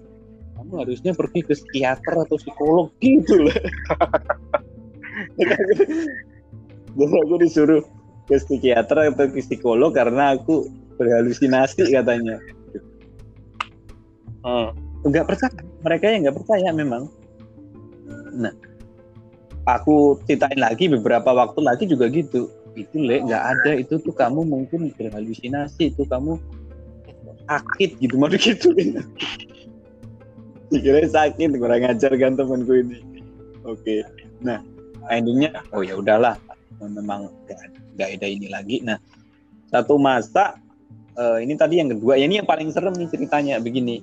[0.55, 3.59] kamu harusnya pergi ke psikiater atau psikolog gitu lah
[6.97, 7.81] jadi aku disuruh
[8.27, 12.41] ke psikiater atau ke psikolog karena aku berhalusinasi katanya.
[14.41, 14.73] Hmm.
[15.05, 15.61] nggak percaya.
[15.85, 17.07] Mereka yang nggak percaya memang.
[18.33, 18.51] Nah
[19.69, 22.49] aku ceritain lagi beberapa waktu lagi juga gitu.
[22.73, 23.71] Itu le nggak ada.
[23.77, 25.93] Itu tuh kamu mungkin berhalusinasi.
[25.93, 26.41] Itu kamu
[27.45, 28.17] sakit gitu.
[28.17, 28.73] Mau gitu.
[30.67, 32.99] Kira sakit kurang ajar kan temanku ini.
[33.63, 34.03] Oke.
[34.41, 34.59] Nah
[35.07, 36.35] endingnya oh ya udahlah
[36.85, 37.33] memang
[37.97, 38.85] nggak ada ini lagi.
[38.85, 39.01] Nah
[39.73, 40.61] satu masa
[41.17, 42.15] eh, ini tadi yang kedua.
[42.15, 43.57] Ya ini yang paling serem nih ceritanya.
[43.57, 43.99] Begini.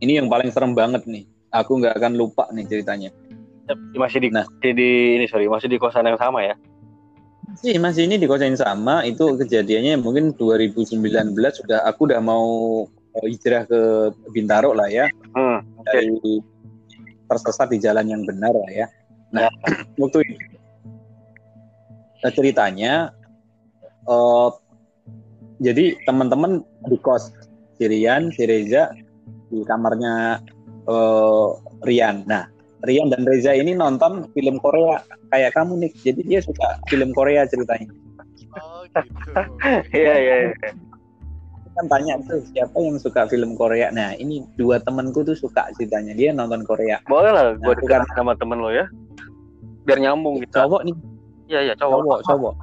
[0.00, 1.26] Ini yang paling serem banget nih.
[1.50, 3.10] Aku nggak akan lupa nih ceritanya.
[3.94, 4.46] Masih di, Nah.
[4.46, 6.58] masih di ini sorry masih di kosan yang sama ya.
[7.50, 9.02] masih masih ini di kosan yang sama.
[9.06, 10.98] Itu kejadiannya mungkin 2019
[11.34, 12.46] sudah aku udah mau
[13.18, 15.06] eh, hijrah ke Bintaro lah ya.
[15.34, 15.62] Hmm.
[15.86, 16.42] dari
[17.30, 18.86] tersesat di jalan yang benar lah ya.
[19.30, 19.46] Nah,
[20.02, 20.49] waktu itu
[22.24, 23.12] eh, ceritanya
[24.08, 24.50] eh
[25.60, 27.36] jadi teman-teman di kos
[27.76, 28.88] si Rian, si Reza
[29.52, 30.40] di kamarnya
[30.88, 31.48] eh,
[31.84, 32.24] Rian.
[32.24, 32.48] Nah,
[32.84, 35.92] Rian dan Reza ini nonton film Korea kayak kamu nih.
[36.00, 37.92] Jadi dia suka film Korea ceritanya.
[38.56, 39.00] Oh gitu.
[39.96, 40.34] Iya iya.
[40.48, 40.70] iya.
[41.76, 43.92] Kan tanya tuh siapa yang suka film Korea.
[43.92, 46.16] Nah, ini dua temanku tuh suka ceritanya.
[46.16, 46.98] Dia nonton Korea.
[47.06, 48.88] Boleh lah gue Nah, dekat sama temen lo ya.
[49.84, 50.66] Biar nyambung kita.
[50.66, 50.96] Cowok nih
[51.50, 51.98] Iya iya cowok.
[51.98, 52.54] cowok cowok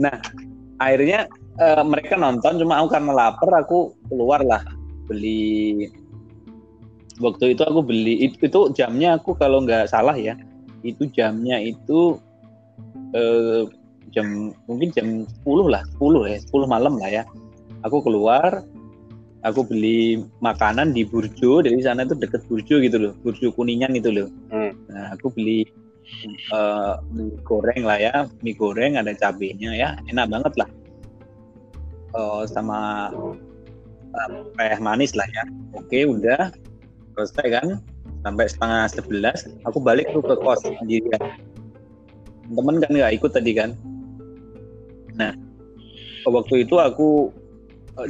[0.00, 0.16] nah
[0.80, 1.28] akhirnya
[1.60, 4.64] eh, mereka nonton cuma aku karena lapar aku keluar lah
[5.04, 5.92] beli
[7.20, 10.32] waktu itu aku beli itu, itu jamnya aku kalau nggak salah ya
[10.80, 12.16] itu jamnya itu
[13.12, 13.68] eh,
[14.16, 15.06] jam mungkin jam
[15.44, 17.22] 10 lah 10 ya 10 malam lah ya
[17.84, 18.64] aku keluar
[19.44, 24.08] aku beli makanan di Burjo dari sana itu deket Burjo gitu loh Burjo Kuningan itu
[24.08, 24.72] loh Hmm.
[24.88, 25.68] nah aku beli
[26.28, 28.14] eh, mie goreng lah ya.
[28.40, 29.88] Mie goreng ada cabenya ya.
[30.08, 30.68] Enak banget lah.
[32.12, 33.10] Eh, sama
[34.12, 35.44] eh, teh manis lah ya.
[35.76, 36.52] Oke udah.
[37.16, 37.66] Selesai kan?
[38.22, 39.38] Sampai setengah sebelas.
[39.68, 41.22] Aku balik tuh ke kos sendirian.
[42.52, 43.74] Temen kan nggak ikut tadi kan?
[45.16, 45.32] Nah
[46.28, 47.32] waktu itu aku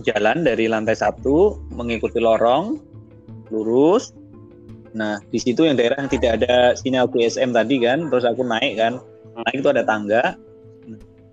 [0.06, 2.78] jalan dari lantai satu mengikuti lorong
[3.50, 4.14] lurus
[4.92, 8.76] nah di situ yang daerah yang tidak ada sinyal GSM tadi kan terus aku naik
[8.76, 9.00] kan
[9.48, 10.36] naik itu ada tangga.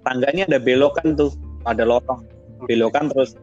[0.07, 1.35] Tangganya ada belokan tuh
[1.67, 2.23] ada lorong.
[2.63, 3.35] Belokan terus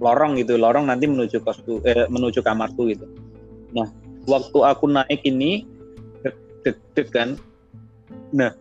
[0.00, 3.04] lorong gitu lorong nanti menuju kosku eh, menuju kamarku gitu.
[3.76, 3.88] Nah
[4.24, 5.68] waktu aku naik ini
[6.64, 7.28] deg-deg kan.
[8.32, 8.52] Nah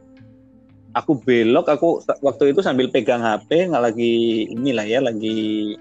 [0.96, 5.76] aku belok aku waktu itu sambil pegang HP nggak lagi inilah ya lagi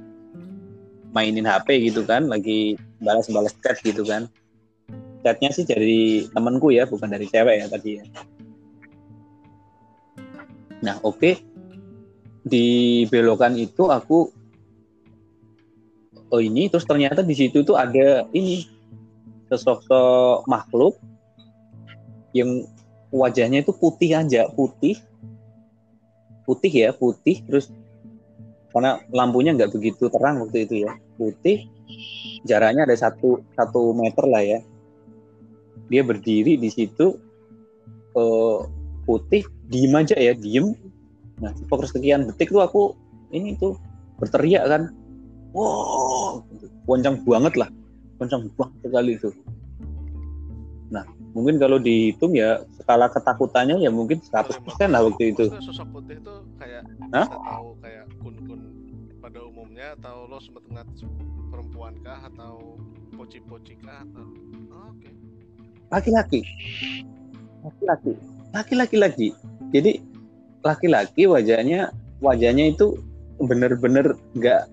[1.15, 4.27] mainin HP gitu kan lagi balas-balas chat gitu kan
[5.25, 8.05] chatnya sih dari temanku ya bukan dari cewek ya tadi ya.
[10.85, 11.41] Nah oke.
[12.45, 12.67] Di
[13.09, 14.29] belokan itu aku
[16.29, 18.69] oh ini terus ternyata di situ tuh ada ini
[19.49, 21.01] sesosok makhluk
[22.37, 22.69] yang
[23.09, 25.01] wajahnya itu putih aja putih.
[26.45, 27.73] Putih ya putih terus
[28.77, 31.65] karena lampunya nggak begitu terang waktu itu ya putih.
[32.45, 34.61] Jaraknya ada satu satu meter lah ya
[35.89, 37.17] dia berdiri di situ
[38.17, 38.59] eh,
[39.05, 40.73] putih diem aja ya diem.
[41.41, 42.83] Nah per sekian detik tuh aku
[43.35, 43.77] ini tuh
[44.21, 44.93] berteriak kan.
[45.55, 46.45] Wow
[46.89, 47.69] kencang banget lah.
[48.21, 49.31] Kencang banget sekali itu.
[50.93, 55.51] Nah mungkin kalau dihitung ya skala ketakutannya ya mungkin 100% lah waktu itu.
[55.65, 57.27] Sosok putih itu kayak Hah?
[57.29, 58.61] tahu kayak kun-kun
[59.25, 60.89] pada umumnya atau lo sempat ngeliat
[61.49, 62.77] perempuan kah atau
[63.17, 64.27] poci-poci kah atau
[64.69, 65.11] oh, oke
[65.93, 66.41] laki-laki.
[67.65, 68.13] Laki-laki.
[68.55, 69.29] Laki-laki lagi.
[69.75, 69.99] Jadi
[70.65, 71.93] laki-laki wajahnya
[72.23, 72.97] wajahnya itu
[73.43, 74.71] bener-bener nggak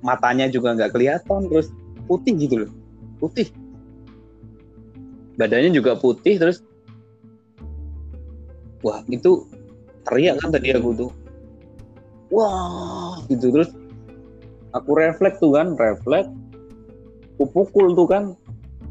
[0.00, 1.68] matanya juga nggak kelihatan terus
[2.08, 2.70] putih gitu loh.
[3.20, 3.48] Putih.
[5.34, 6.62] Badannya juga putih terus
[8.84, 9.48] wah itu
[10.08, 11.10] teriak kan tadi aku tuh.
[12.32, 13.52] Wah gitu.
[13.52, 13.70] Terus
[14.74, 16.30] aku refleks tuh kan refleks.
[17.34, 18.38] Aku pukul tuh kan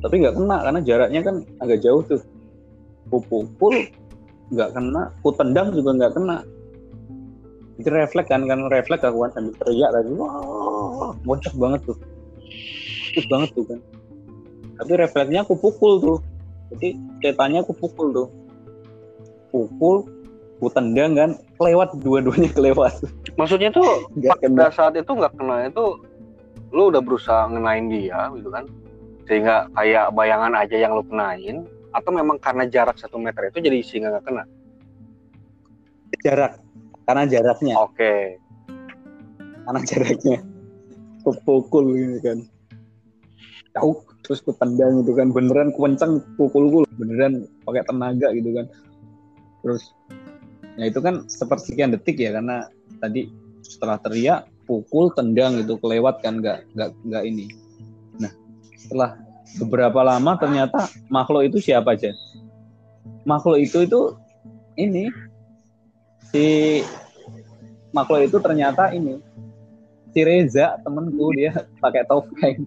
[0.03, 2.19] tapi nggak kena karena jaraknya kan agak jauh tuh.
[3.07, 3.87] Aku pukul
[4.51, 6.37] nggak kena aku tendang juga nggak kena.
[7.79, 10.11] Itu refleks kan kan refleks aku kan sambil teriak tadi.
[10.11, 11.97] Wah bocah banget tuh.
[13.15, 13.79] Terus banget tuh kan.
[14.83, 16.19] Tapi refleksnya aku pukul tuh.
[16.75, 18.27] Jadi ceritanya aku pukul tuh.
[19.55, 20.03] Pukul
[20.59, 22.91] aku tendang kan kelewat dua-duanya kelewat.
[23.39, 25.95] Maksudnya tuh pada saat itu nggak kena itu
[26.73, 28.65] lu udah berusaha ngenain dia gitu kan
[29.27, 33.79] sehingga kayak bayangan aja yang lu kenain atau memang karena jarak satu meter itu jadi
[33.86, 34.43] sehingga nggak kena?
[36.23, 36.53] Jarak
[37.07, 37.75] karena jaraknya.
[37.79, 38.39] Oke.
[39.63, 40.38] Karena jaraknya.
[41.23, 42.39] Aku pukul gitu kan.
[43.79, 45.31] Jauh terus ku tendang gitu kan.
[45.31, 48.65] Beneran kencang pukulku beneran pakai tenaga gitu kan.
[49.63, 49.83] Terus
[50.75, 52.67] ya itu kan sepersekian detik ya karena
[52.99, 53.29] tadi
[53.63, 57.47] setelah teriak pukul tendang gitu kelewat kan nggak nggak nggak ini
[58.93, 59.17] setelah
[59.58, 62.13] beberapa lama ternyata makhluk itu siapa aja
[63.25, 64.01] makhluk itu itu
[64.77, 65.10] ini.
[66.32, 66.82] Si
[67.93, 69.19] makhluk itu ternyata ini.
[70.13, 72.65] Si Reza temenku dia pakai topeng.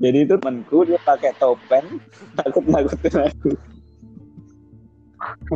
[0.00, 2.00] Jadi itu temanku dia pakai topeng.
[2.36, 3.50] Takut nakutin aku.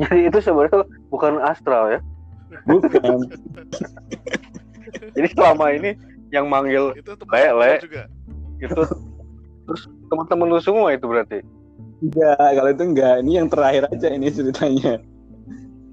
[0.09, 2.01] Jadi itu sebenarnya bukan astral ya?
[2.65, 3.29] Bukan.
[5.13, 5.93] Jadi selama ini
[6.33, 7.73] yang manggil itu teman Le, Le.
[7.83, 8.03] juga.
[8.59, 8.81] Itu
[9.69, 11.45] terus teman-teman lu semua itu berarti?
[12.01, 13.15] Enggak kalau itu enggak.
[13.25, 14.95] Ini yang terakhir aja ini ceritanya.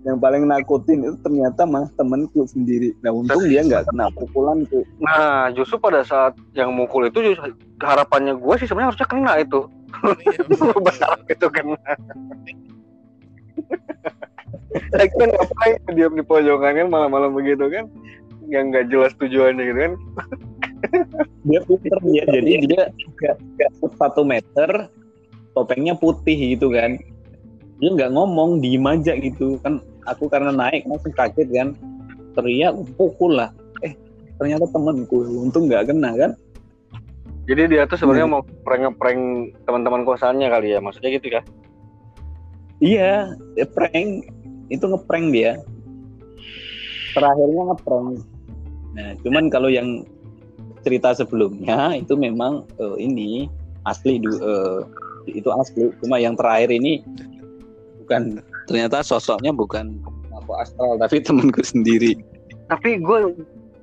[0.06, 2.94] Yang paling nakutin itu ternyata mas temenku sendiri.
[3.02, 4.86] Nah untung dia nggak kena pukulan tuh.
[5.02, 9.62] Nah justru pada saat yang mukul itu justru harapannya gue sih sebenarnya harusnya kena itu.
[9.96, 10.42] Iya,
[10.86, 11.80] berharap itu kena.
[14.94, 17.88] Lagi kan ngapain diam di pojokan kan malam-malam begitu kan
[18.50, 19.94] yang nggak jelas tujuannya gitu kan.
[21.46, 24.70] Dia pinter dia jadi dia nggak nggak satu meter
[25.58, 26.98] topengnya putih gitu kan.
[27.82, 29.58] Dia nggak ngomong diem aja gitu.
[29.62, 31.70] Kan aku karena naik langsung kaget kan.
[32.36, 33.50] Teriak pukul lah.
[33.82, 33.96] Eh
[34.38, 36.32] ternyata temanku untung nggak kena kan.
[37.46, 41.42] Jadi dia tuh sebenarnya mau prank-prank teman-teman kosannya kali ya maksudnya gitu ya
[42.82, 43.38] iya
[43.70, 44.28] prank.
[44.66, 45.62] Itu ngeprank dia.
[47.14, 48.35] Terakhirnya ngeprank
[48.96, 50.08] nah cuman kalau yang
[50.86, 53.50] cerita sebelumnya itu memang eh, ini
[53.90, 54.82] asli eh,
[55.30, 55.90] itu asli.
[56.02, 57.02] Cuma yang terakhir ini
[58.06, 58.38] bukan
[58.70, 59.98] ternyata sosoknya bukan
[60.38, 62.14] aku astral tapi temanku sendiri.
[62.70, 63.34] Tapi gue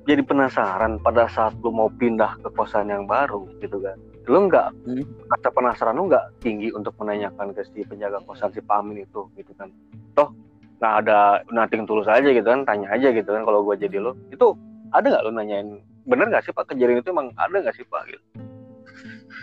[0.07, 3.99] jadi penasaran pada saat lu mau pindah ke kosan yang baru gitu kan.
[4.27, 5.03] Lu nggak Hmm.
[5.27, 9.51] rasa penasaran lu nggak tinggi untuk menanyakan ke si penjaga kosan si Pamin itu gitu
[9.59, 9.71] kan.
[10.15, 10.31] Toh
[10.79, 14.15] nggak ada nating tulus aja gitu kan tanya aja gitu kan kalau gue jadi lu.
[14.31, 14.55] Itu
[14.93, 15.69] ada nggak lu nanyain
[16.05, 18.25] bener nggak sih pak kejadian itu emang ada nggak sih pak gitu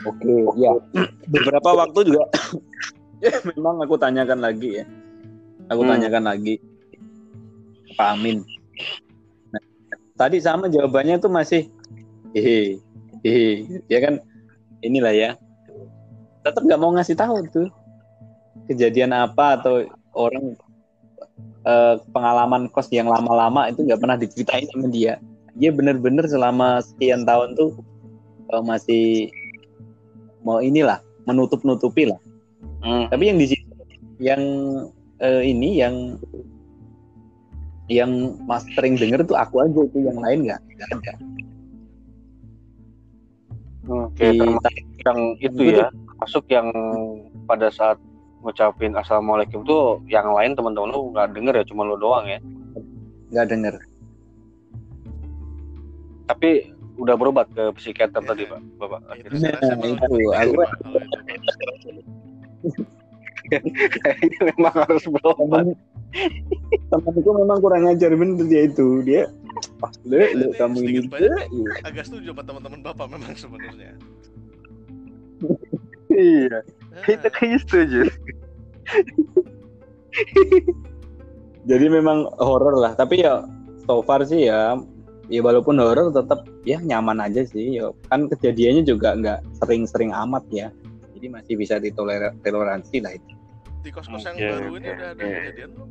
[0.01, 0.73] Oke, ya.
[1.33, 2.25] Beberapa waktu juga
[3.53, 4.85] memang aku tanyakan lagi ya.
[5.69, 5.93] Aku Hmm.
[5.93, 6.57] tanyakan lagi
[8.01, 8.41] Pak Amin.
[9.53, 9.63] Nah,
[10.17, 11.69] tadi sama jawabannya tuh masih
[12.33, 12.81] hehe,
[13.21, 13.83] hehe.
[13.93, 14.25] Ya kan
[14.81, 15.31] inilah ya.
[16.41, 17.69] Tetap nggak mau ngasih tahu tuh
[18.73, 19.85] kejadian apa atau
[20.17, 20.57] orang
[21.69, 25.21] eh, pengalaman kos yang lama-lama itu nggak pernah diceritain sama dia.
[25.61, 27.77] Dia bener-bener selama sekian tahun tuh
[28.51, 29.29] eh, masih
[30.41, 32.21] mau inilah menutup-nutupi lah.
[32.81, 33.13] Hmm.
[33.13, 33.65] Tapi yang di sini
[34.21, 34.43] yang
[35.21, 36.17] eh, ini yang
[37.91, 41.13] yang mas sering denger tuh aku aja itu yang lain nggak nggak ada.
[43.91, 45.89] Oke, Di- termasuk yang itu ya,
[46.23, 46.69] masuk yang
[47.51, 47.99] pada saat
[48.41, 52.39] ngucapin assalamualaikum tuh yang lain teman-teman lu nggak denger ya, cuma lu doang ya.
[53.35, 53.75] nggak denger.
[56.31, 59.01] Tapi udah berobat ke psikiater tadi pak, bapak.
[59.19, 59.51] Itu akhirnya.
[59.59, 60.63] Nah, malah itu, aku-
[61.27, 61.91] itu.
[63.99, 65.67] Kayaknya memang harus berobat.
[66.91, 69.31] Temenku memang kurang ajar bener dia itu dia
[69.79, 71.71] pas le, le Ini kamu ini banyak le, iya.
[71.87, 73.95] agak setuju sama teman-teman bapak memang sebenarnya
[76.11, 78.01] Iya, Ah, kita kayaknya setuju.
[81.63, 83.47] jadi memang horor lah tapi ya
[83.87, 84.75] so far sih ya
[85.31, 87.79] ya walaupun horor tetap ya nyaman aja sih.
[87.79, 90.69] Ya kan kejadiannya juga nggak sering-sering amat ya.
[91.15, 93.33] Jadi masih bisa ditoleransi lah itu.
[93.81, 95.37] Di kos-kos yang Oke, baru ini udah ada oke.
[95.41, 95.91] kejadian belum?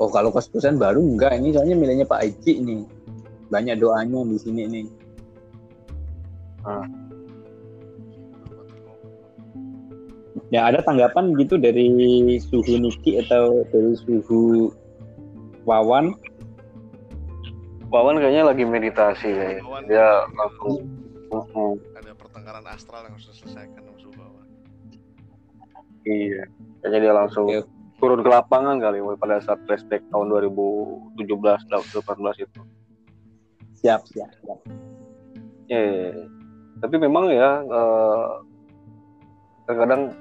[0.00, 2.82] oh kalau kos-kosan baru enggak ini soalnya miliknya Pak Aji nih.
[3.52, 4.86] Banyak doanya di sini nih.
[10.50, 11.86] Ya ada tanggapan gitu dari
[12.42, 14.72] suhu Niki atau dari suhu
[15.68, 16.16] Wawan
[17.90, 19.62] Wawan kayaknya lagi meditasi kayaknya.
[19.66, 20.08] Wawan Dia
[20.38, 20.86] langsung
[21.98, 24.44] ada pertengkaran astral yang harus diselesaikan sama suhu bawah.
[26.06, 26.46] Iya.
[26.82, 27.66] Kayaknya dia langsung Oke.
[27.98, 32.62] turun ke lapangan kali Woy, pada saat flashback tahun 2017 2018 itu.
[33.80, 34.60] siap siap, siap.
[35.72, 36.26] Iya, iya, iya.
[36.84, 38.28] Tapi memang ya eh,
[39.66, 40.14] terkadang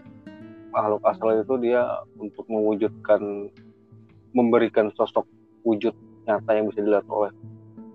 [0.72, 1.86] makhluk astral itu dia
[2.18, 3.50] untuk mewujudkan
[4.34, 5.26] memberikan sosok
[5.66, 5.94] wujud
[6.26, 7.34] nyata yang bisa dilihat oleh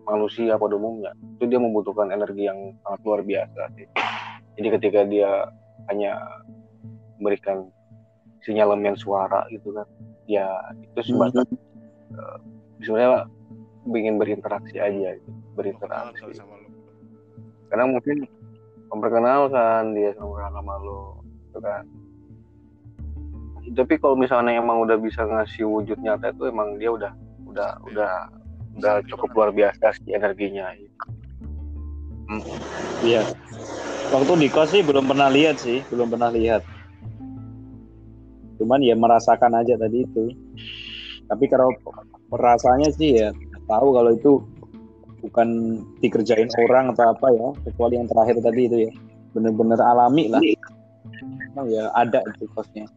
[0.04, 3.88] manusia pada umumnya itu dia membutuhkan energi yang sangat luar biasa sih.
[4.54, 5.30] Jadi ketika dia
[5.90, 6.20] hanya
[7.18, 7.72] memberikan
[8.44, 9.88] sinyalemen suara gitu kan,
[10.28, 10.46] ya
[10.78, 11.48] itu sebatas
[12.12, 12.38] eh,
[12.84, 13.26] sebenarnya
[13.88, 15.30] ingin berinteraksi aja, gitu.
[15.54, 16.68] Berinteraksi sama lu.
[17.70, 18.26] karena mungkin
[18.92, 21.82] memperkenalkan dia sama sama lo gitu kan
[23.72, 27.12] tapi kalau misalnya emang udah bisa ngasih wujud nyata itu emang dia udah
[27.48, 28.12] udah udah
[28.76, 30.68] udah cukup luar biasa sih energinya
[33.04, 33.22] Iya.
[34.12, 36.64] Waktu di kos sih belum pernah lihat sih, belum pernah lihat.
[38.60, 40.32] Cuman ya merasakan aja tadi itu.
[41.28, 41.72] Tapi kalau
[42.32, 43.28] rasanya sih ya
[43.68, 44.32] tahu kalau itu
[45.24, 48.92] bukan dikerjain orang atau apa ya, kecuali yang terakhir tadi itu ya.
[49.36, 50.40] Bener-bener alami lah.
[51.52, 52.88] Emang ya ada itu kosnya.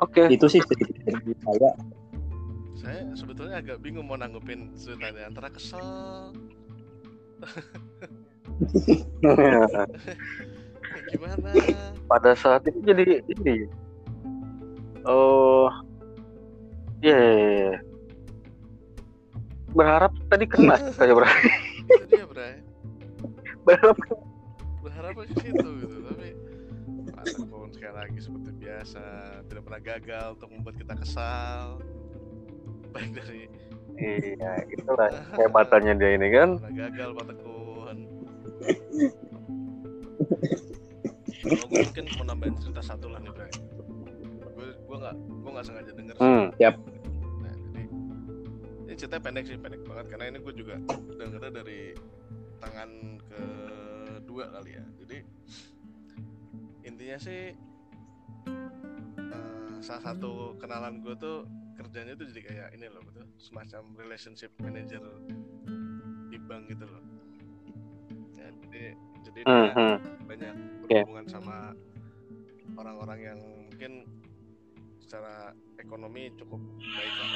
[0.00, 0.22] Oke.
[0.32, 1.70] Itu sih sedikit dari saya.
[2.80, 6.32] Saya sebetulnya agak bingung mau nanggepin ceritanya antara kesel.
[11.10, 11.50] Gimana?
[12.08, 13.66] Pada saat itu jadi ini.
[15.08, 15.72] Oh
[17.00, 17.80] iya iya, iya.
[19.72, 22.60] berharap tadi kena saya berharap itu dia Bray?
[23.64, 23.96] Berharap
[24.84, 25.96] berharap ke situ gitu
[28.00, 29.04] lagi seperti biasa
[29.44, 31.76] tidak pernah gagal untuk membuat kita kesal.
[32.96, 33.44] Baik dari
[34.00, 36.56] iya itulah kehebatannya dia ini kan?
[36.72, 37.98] Gagal Pak Tekun.
[41.40, 43.52] Kalau gue mungkin mau nambahin cerita satu lah nih Bray.
[44.56, 46.46] Gue gue nggak gue nggak sengaja denger hmm.
[47.40, 47.82] Nah, jadi
[48.84, 50.06] ini ceritanya pendek sih, pendek banget.
[50.12, 50.76] Karena ini gue juga
[51.16, 51.80] dengernya dari
[52.60, 52.90] tangan
[54.20, 54.84] kedua kali ya.
[55.00, 55.18] Jadi
[56.84, 57.56] intinya sih
[59.80, 65.00] salah satu kenalan gue tuh kerjanya tuh jadi kayak ini loh betul semacam relationship manager
[66.28, 67.02] di bank gitu loh.
[68.36, 68.84] Ya, jadi
[69.24, 69.96] jadi Hmm, hmm.
[70.28, 70.54] banyak
[70.84, 71.72] berhubungan sama
[72.76, 74.04] orang-orang yang mungkin
[75.00, 77.30] secara ekonomi cukup baik lah.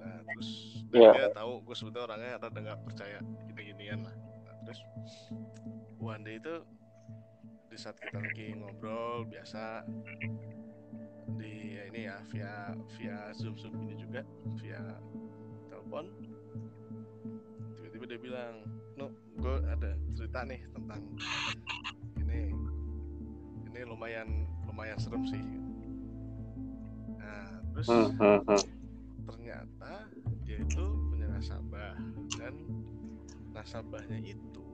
[0.00, 0.48] Nah, terus
[0.88, 1.10] Iya.
[1.12, 3.18] dia tahu gue sebetulnya orangnya rada nggak percaya
[3.52, 4.14] gini-ginian lah.
[4.16, 4.80] Nah, terus
[6.00, 6.64] one day itu
[7.68, 9.84] di saat kita lagi ngobrol biasa
[11.36, 12.52] di ya ini ya via
[12.96, 14.24] via zoom zoom ini juga
[14.56, 14.80] via
[15.68, 16.08] telepon.
[17.76, 18.54] Tiba-tiba dia bilang
[18.98, 21.02] no gue ada cerita nih tentang
[22.18, 22.50] ini
[23.70, 25.42] ini lumayan lumayan serem sih.
[27.20, 28.62] Nah terus Hmm, hmm, hmm.
[29.28, 29.92] ternyata
[30.42, 31.94] dia itu punya nasabah
[32.40, 32.54] dan
[33.54, 34.66] nasabahnya itu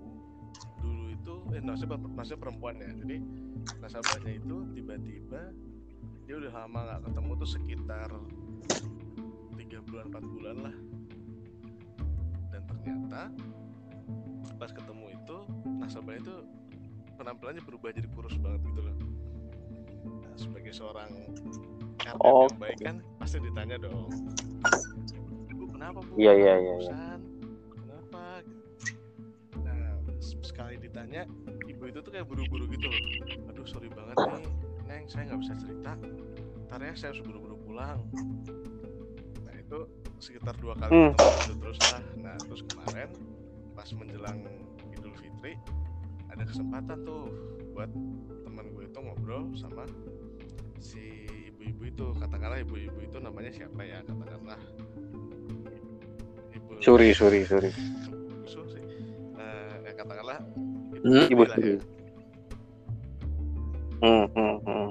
[0.81, 2.91] dulu itu eh nasabah nasabah perempuan ya.
[3.05, 3.17] Jadi
[3.81, 5.53] nasabahnya itu tiba-tiba
[6.25, 8.11] dia udah lama nggak ketemu tuh sekitar
[9.61, 10.77] tiga bulan empat bulan lah.
[12.49, 13.21] Dan ternyata
[14.57, 15.37] pas ketemu itu
[15.81, 16.35] nasabahnya itu
[17.21, 18.97] penampilannya berubah jadi kurus banget gitu loh.
[20.05, 21.11] Nah, sebagai seorang
[22.01, 22.45] RT Oh.
[22.49, 24.13] yang baik kan pasti ditanya dong
[25.57, 26.13] bu kenapa bu?
[26.21, 26.93] Iya, iya, iya, iya.
[27.73, 28.45] Kenapa?
[29.65, 31.25] Nah sekali ditanya
[31.65, 33.01] ibu itu tuh kayak buru-buru gitu loh.
[33.53, 34.45] Aduh sorry banget nih
[34.95, 35.93] neng saya nggak bisa cerita.
[36.71, 37.99] Ntar ya saya harus buru-buru pulang.
[39.43, 39.79] Nah itu
[40.23, 41.13] sekitar dua kali Hmm.
[41.19, 41.79] gitu terus.
[41.91, 43.11] Lah nah terus kemarin
[43.75, 44.39] pas menjelang
[44.95, 45.59] Idul Fitri
[46.31, 47.27] ada kesempatan tuh
[47.75, 47.91] buat
[48.47, 49.83] teman gue itu ngobrol sama
[50.79, 52.07] si ibu-ibu itu.
[52.15, 53.99] Katakanlah ibu-ibu itu namanya siapa ya?
[54.07, 54.63] Katakanlah
[56.55, 57.71] ibu suri suri suri.
[59.35, 60.39] Nah ya katakanlah
[61.05, 61.77] Hmm, Ibu lah ya.
[64.05, 64.89] Hmm, hmm, hmm.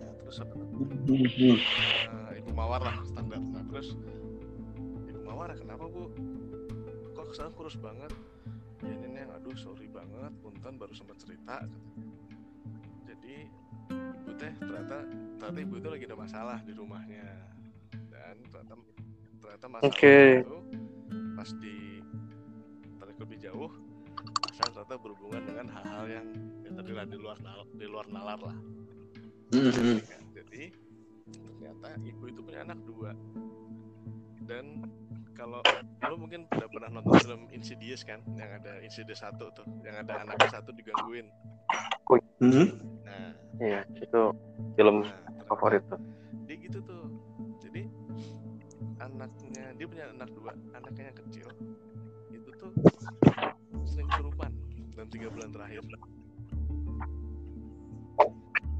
[0.00, 0.64] Nah, terus apa tuh?
[0.64, 1.60] Hmm,
[2.08, 3.36] Nah, mawar lah standar.
[3.36, 3.92] Nah terus
[5.12, 6.08] ibu mawar kenapa bu?
[7.12, 8.08] Kok sekarang kurus banget?
[8.80, 10.32] Ya ini neng aduh sorry banget.
[10.40, 11.68] Punten baru sempat cerita.
[13.04, 13.44] Jadi
[13.92, 15.04] ibu teh ternyata
[15.36, 17.28] ternyata ibu itu lagi ada masalah di rumahnya.
[18.08, 18.72] Dan ternyata
[19.36, 20.20] ternyata masalah Oke.
[20.40, 20.56] itu
[21.36, 21.76] pas di
[22.96, 23.68] tarik lebih jauh
[24.60, 26.26] ternyata berhubungan dengan hal-hal yang
[26.60, 28.56] ya tadi lah di luar nal- di luar nalar lah
[30.04, 30.22] kan.
[30.36, 30.62] Jadi
[31.32, 33.10] ternyata ibu itu punya anak dua.
[34.44, 34.84] Dan
[35.32, 35.64] kalau
[36.04, 40.20] lo mungkin udah pernah nonton film Insidious kan, yang ada Insidious satu tuh, yang ada
[40.20, 41.26] anaknya satu digangguin.
[42.40, 42.66] Mhm.
[43.04, 44.22] Nah, Iya, itu
[44.80, 46.00] film nah favorit tuh.
[46.48, 47.04] Dia gitu tuh.
[47.60, 47.84] Jadi
[48.96, 51.48] anaknya dia punya anak dua, anaknya yang kecil
[52.32, 52.72] itu tuh
[53.90, 54.50] sering kesurupan
[54.94, 55.82] dalam tiga bulan terakhir.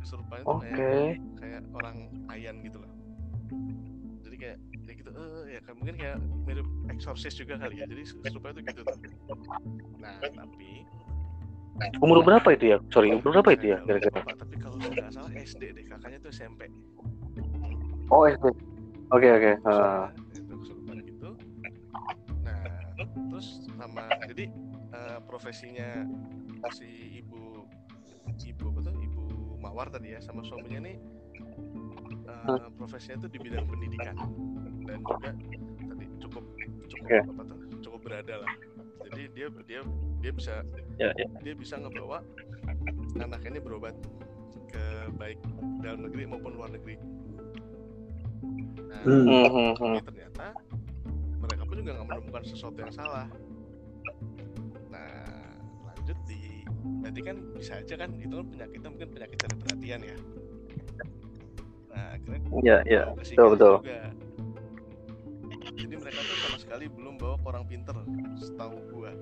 [0.01, 0.71] Kesurupan itu Oke.
[0.73, 1.97] kayak kayak orang
[2.33, 2.91] ayan gitu loh
[4.25, 8.03] jadi kayak kayak gitu eh ya kan mungkin kayak mirip eksorsis juga kali ya jadi
[8.07, 8.99] kesurupan itu gitu tuh
[9.99, 10.87] nah tapi
[12.05, 12.79] Umur berapa itu ya?
[12.93, 14.21] Sorry, umur berapa itu ya saya kira-kira?
[14.37, 16.69] tapi kalau nggak salah SD deh kakaknya tuh SMP
[18.11, 18.53] Oh, SD.
[19.15, 19.53] Oke, oke.
[19.65, 20.11] Ah.
[20.11, 21.29] Kesurupan, itu kesurupan gitu
[22.45, 22.61] nah
[23.33, 23.47] terus
[23.79, 24.45] sama jadi
[25.11, 26.07] eh, profesinya
[26.71, 27.67] si ibu
[28.41, 28.95] ibu apa tuh?
[28.95, 29.23] Ibu
[29.61, 30.97] mawar tadi ya sama suaminya nih
[32.31, 34.15] eh, profesinya itu di bidang pendidikan.
[34.87, 35.31] Dan juga
[35.91, 36.45] tadi cukup
[36.89, 37.19] cukup Oke.
[37.19, 37.59] apa tuh?
[37.83, 38.53] Cukup berada lah.
[39.11, 39.81] Jadi dia dia
[40.21, 40.63] dia bisa
[41.01, 41.27] Ya, ya.
[41.41, 42.21] dia bisa ngebawa
[43.17, 43.97] anaknya ini berobat
[44.69, 44.85] ke
[45.17, 45.41] baik
[45.81, 47.01] dalam negeri maupun luar negeri.
[48.87, 49.73] Nah Hmm.
[49.81, 50.53] Hmm, ternyata
[51.41, 53.27] mereka pun juga nggak menemukan sesuatu yang salah
[56.11, 56.67] lanjut di
[57.07, 60.17] berarti kan bisa aja kan itu kan penyakitnya mungkin penyakit cari perhatian ya
[61.87, 63.75] nah akhirnya bawa ke betul, betul.
[63.79, 64.03] juga.
[65.79, 67.95] jadi mereka tuh sama sekali belum bawa orang pinter
[68.43, 69.15] setahu gua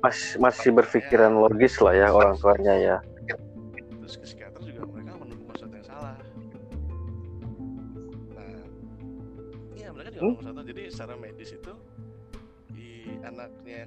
[0.00, 2.96] Mas, masih berpikiran logis lah ya orang tuanya ya.
[4.00, 6.16] terus ke psikiater juga mereka menemukan sesuatu yang salah
[8.32, 8.64] nah
[9.76, 10.64] iya mereka juga Hmm?
[10.64, 11.72] jadi secara medis itu
[12.72, 13.84] di anaknya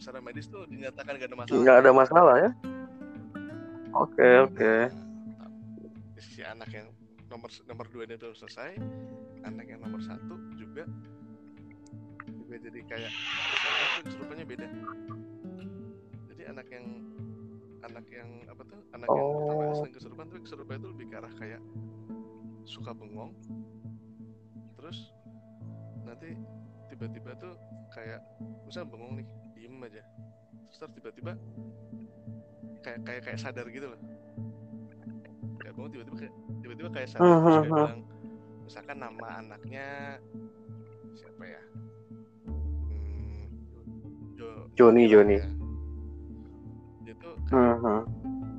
[0.00, 2.50] secara medis tuh dinyatakan gak ada masalah Nggak ada masalah ya?
[3.92, 4.72] Oke, oke.
[5.36, 5.50] Nah,
[6.16, 6.88] di sisi anak yang
[7.28, 8.74] nomor nomor dua ini udah selesai
[9.44, 10.82] anak yang nomor satu juga
[12.26, 13.12] juga jadi kayak
[13.94, 14.66] tuh kesurupannya beda
[16.34, 16.86] jadi anak yang
[17.80, 19.74] anak yang apa tuh anak yang pertama Oh.
[19.78, 21.62] selain kesurupan tuh kesurupan itu lebih ke arah kayak
[22.66, 23.30] suka bengong
[24.74, 24.98] terus
[26.02, 26.34] nanti
[26.90, 27.54] tiba-tiba tuh
[27.94, 28.20] kayak
[28.66, 30.02] misalnya bengong nih diem aja
[30.70, 31.32] terus tiba-tiba
[32.82, 34.00] kayak kayak kayak sadar gitu loh
[35.62, 37.70] kayak bengong tiba-tiba kayak tiba-tiba kayak sadar hmm.
[37.70, 38.02] bilang
[38.66, 39.86] misalkan nama anaknya
[41.14, 41.62] siapa ya
[42.86, 43.42] hmm,
[44.38, 44.46] Jo,
[44.78, 45.36] Joni, Joni.
[45.38, 45.46] ya.
[47.06, 48.06] dia tuh kayak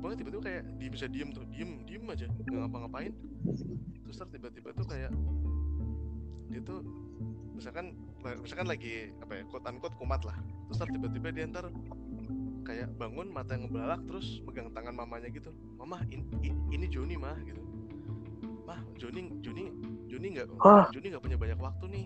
[0.00, 3.12] pokoknya tiba-tiba kayak dia bisa diem tuh diem diem aja nggak ngapa-ngapain
[4.04, 5.12] terus tiba-tiba tuh kayak
[6.52, 6.84] dia tuh
[7.56, 11.66] misalkan misalkan lagi apa ya quote unquote kumat lah terus ntar tiba-tiba dia ntar
[12.62, 17.18] kayak bangun mata yang ngebelalak terus megang tangan mamanya gitu mama in- i- ini Joni
[17.18, 17.58] mah gitu
[18.62, 19.74] mah Joni Joni
[20.06, 20.86] Joni nggak Hah?
[20.94, 22.04] Joni nggak punya banyak waktu nih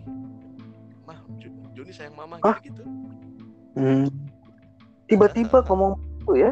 [1.05, 2.57] mah Jo- Joni sayang mama Hah?
[2.61, 2.83] gitu gitu
[3.77, 4.09] Hmm.
[5.05, 6.49] Tiba-tiba ngomong itu ya,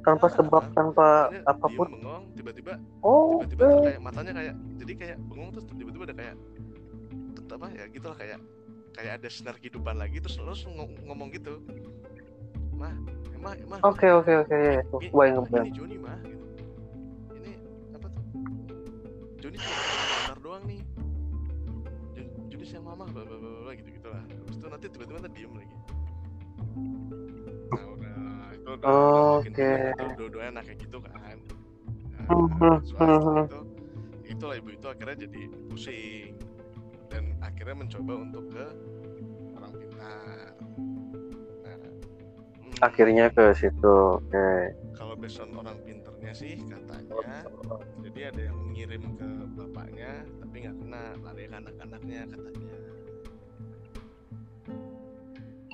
[0.00, 1.88] tanpa sebab, tanpa Makanya apa pun.
[1.90, 3.84] bengong tiba-tiba Oh, tiba-tiba oke.
[3.90, 6.36] kayak matanya kayak jadi kayak bengong terus tiba-tiba ada kayak
[7.50, 8.38] apa ya gitulah kayak
[8.98, 11.62] kayak ada sinar kehidupan lagi terus terus ngo- ngomong gitu
[12.74, 12.90] mah
[13.38, 14.50] emah emah Oke, oke, oke.
[14.50, 14.82] ya.
[14.82, 15.66] ini, Kebayang, mah, kebayang.
[15.70, 16.46] ini Joni mah gitu
[17.38, 17.52] ini
[17.94, 18.24] apa tuh
[19.38, 20.82] Joni cuma sebentar doang nih
[22.18, 25.52] Jon- Joni sayang mama bla bla bla gitu gitulah terus itu nanti tiba-tiba ntar diem
[25.54, 25.76] lagi
[27.70, 28.18] nah udah
[28.50, 28.90] itu udah
[29.38, 29.70] Oke.
[29.94, 31.38] itu dua-duanya anak kayak gitu kan
[32.18, 33.46] nah, soalnya setelah mhm.
[33.46, 33.60] itu
[34.28, 36.34] itulah ibu itu akhirnya jadi pusing
[37.08, 38.64] dan akhirnya mencoba untuk ke
[39.56, 40.52] orang pintar
[41.64, 41.76] nah,
[42.62, 43.96] hmm, Akhirnya ke situ.
[44.22, 44.48] Oke.
[44.94, 47.46] kalau based on orang pinternya sih katanya
[48.02, 49.28] jadi ada yang ngirim ke
[49.58, 52.76] bapaknya tapi nggak kena lari ke anak-anaknya katanya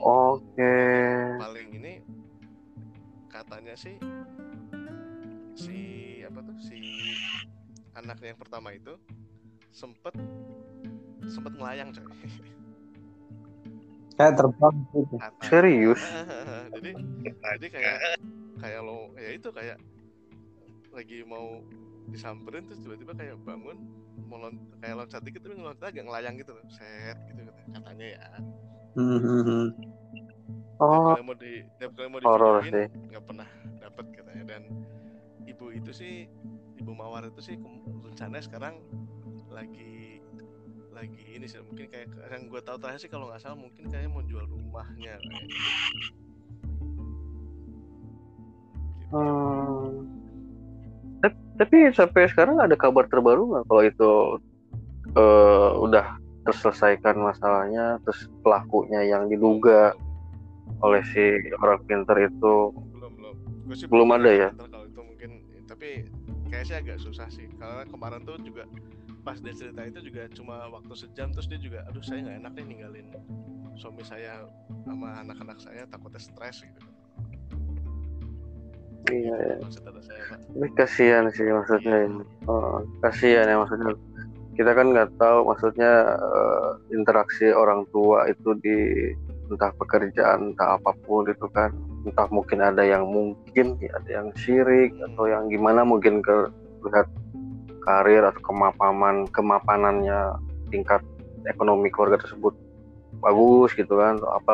[0.04, 0.76] Oke.
[1.40, 1.94] paling ini
[3.32, 3.96] katanya sih
[5.56, 5.78] si
[6.20, 6.78] apa tuh si
[7.96, 8.94] anaknya yang pertama itu
[9.72, 10.12] sempet
[11.30, 12.04] sempet melayang coy
[14.14, 15.16] Kayak terbang gitu.
[15.42, 16.00] Serius?
[16.78, 16.90] jadi
[17.58, 17.96] jadi kayak
[18.62, 19.78] kayak lo ya itu kayak
[20.94, 21.58] lagi mau
[22.06, 23.74] disamperin terus tiba-tiba kayak bangun
[24.30, 28.26] mau lon kayak loncat dikit tapi ngeloncat agak ngelayang gitu loh set gitu katanya, ya
[28.94, 29.66] Hmm, hmm, hmm.
[30.78, 31.52] Oh, tiap kali mau di
[31.82, 32.86] tiap kali mau horor divideoin, sih.
[33.10, 33.48] nggak pernah
[33.82, 34.62] dapat katanya dan
[35.50, 36.14] ibu itu sih
[36.78, 37.56] ibu mawar itu sih
[38.06, 38.74] rencananya sekarang
[39.50, 40.03] lagi
[40.94, 44.08] lagi ini sih mungkin kayak yang gue tahu terakhir sih kalau nggak salah mungkin kayak
[44.08, 45.70] mau jual rumahnya kayak gitu.
[49.14, 50.08] Hmm.
[51.22, 54.12] Tap- Tapi sampai sekarang ada kabar terbaru nggak kalau itu
[55.14, 56.06] eh, udah
[56.44, 59.96] terselesaikan masalahnya, terus pelakunya yang diduga
[60.84, 61.22] oleh si
[61.62, 62.54] orang pinter itu
[62.92, 63.34] belum belum
[63.64, 64.48] Gua sih Belum ada ya?
[64.52, 65.30] Kalau itu mungkin
[65.64, 66.04] tapi
[66.52, 68.68] kayaknya sih agak susah sih karena kemarin tuh juga
[69.24, 72.52] pas dia cerita itu juga cuma waktu sejam terus dia juga aduh saya nggak enak
[72.60, 73.06] nih ninggalin
[73.74, 74.44] suami saya
[74.84, 76.80] sama anak-anak saya takutnya stres gitu
[79.12, 79.56] iya ya.
[80.56, 82.24] Ini kasihan sih maksudnya ini.
[82.48, 83.92] Oh, kasihan ya maksudnya.
[84.56, 89.12] Kita kan nggak tahu maksudnya eh, interaksi orang tua itu di
[89.52, 91.68] entah pekerjaan entah apa pun itu kan
[92.08, 96.48] entah mungkin ada yang mungkin ya, ada yang syirik atau yang gimana mungkin ke
[96.88, 97.08] lihat
[97.84, 100.40] karir atau kemapanan kemapanannya
[100.72, 101.04] tingkat
[101.44, 102.56] ekonomi keluarga tersebut
[103.20, 104.52] bagus gitu kan atau apa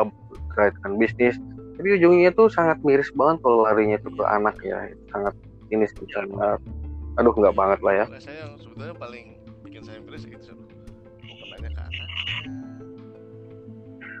[0.51, 1.35] terkait dengan bisnis.
[1.79, 5.33] Tapi ujungnya tuh sangat miris banget kalau larinya itu ke anak ya sangat
[5.71, 6.59] ini sangat
[7.17, 8.05] aduh nggak banget lah ya.
[8.19, 10.53] Saya yang sebetulnya paling bikin saya miris itu
[11.25, 11.81] bukan nanya ke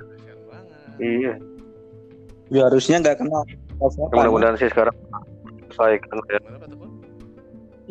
[0.09, 0.99] kasihan banget.
[0.99, 1.33] Iya.
[2.51, 3.43] Ya harusnya nggak kenal.
[3.81, 4.93] mudah-mudahan sih sekarang
[5.73, 6.39] selesaikan ya?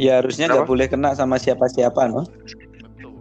[0.01, 2.25] Ya harusnya nggak boleh kena sama siapa-siapa, no?
[2.25, 3.13] betul.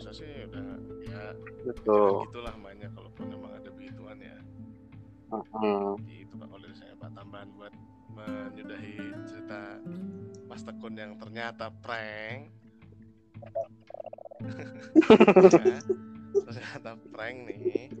[0.00, 0.64] Saya sih udah
[1.12, 1.22] ya
[1.68, 4.40] gitu gitulah mainnya kalaupun memang ada begituan ya.
[5.28, 6.00] Hmm.
[6.08, 7.74] itu pak kalau dari saya pak tambahan buat
[8.16, 8.96] menyudahi
[9.28, 9.76] cerita
[10.48, 12.48] Mas Tekun yang ternyata prank.
[14.40, 15.76] Ya,
[16.48, 17.92] ternyata prank nih.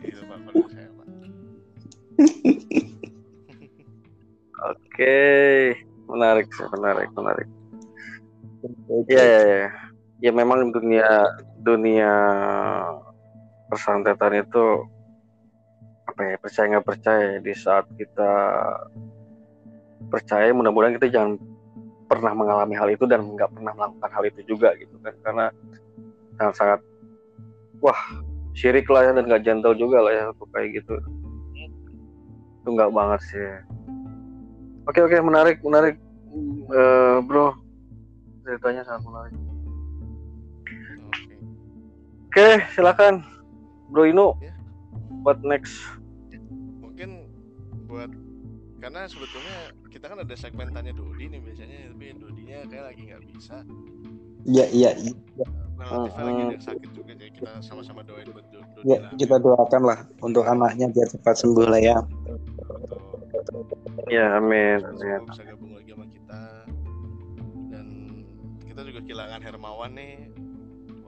[0.00, 1.08] Itu pak kalau dari saya pak.
[4.64, 5.20] Oke
[6.16, 7.12] menarik sih menarik.
[7.12, 7.48] Menarik
[9.06, 9.68] Iya ya, ya.
[10.24, 11.06] Ya memang dunia
[11.60, 12.12] dunia
[13.68, 14.64] persantetan itu
[16.06, 18.30] apa ya percaya nggak percaya ya, di saat kita
[20.08, 21.36] percaya mudah-mudahan kita jangan
[22.06, 25.14] pernah mengalami hal itu dan nggak pernah melakukan hal itu juga gitu kan.
[25.20, 25.46] Karena
[26.40, 26.80] sangat sangat
[27.84, 28.00] wah
[28.56, 30.96] syirik lah ya dan nggak gentle juga lah ya untuk kayak gitu.
[32.64, 33.46] Itu nggak banget sih.
[34.88, 35.98] Oke oke menarik menarik
[36.66, 37.56] Eh, bro
[38.42, 39.32] ceritanya sangat menarik
[41.02, 41.34] oke
[42.28, 43.24] Oke, silakan
[43.86, 44.36] Bro Inu.
[44.38, 44.52] Ya.
[45.22, 45.80] What next?
[46.78, 47.28] mungkin
[47.86, 48.08] buat
[48.76, 49.56] karena sebetulnya
[49.86, 53.56] kita kan ada segmen tanya Dodi nih biasanya tapi Dodinya kayak lagi nggak bisa
[54.44, 54.90] Iya, iya.
[54.94, 55.14] iya.
[55.76, 59.82] lagi ada sakit juga jadi kita sama-sama doain buat Do- Dodi Ya, lah kita doakan
[59.82, 61.96] lah untuk anaknya biar cepat sembuh lah ya.
[64.06, 65.20] Ya, amin, amin.
[65.26, 65.75] bisa gabung
[68.76, 70.28] kita juga kehilangan Hermawan nih.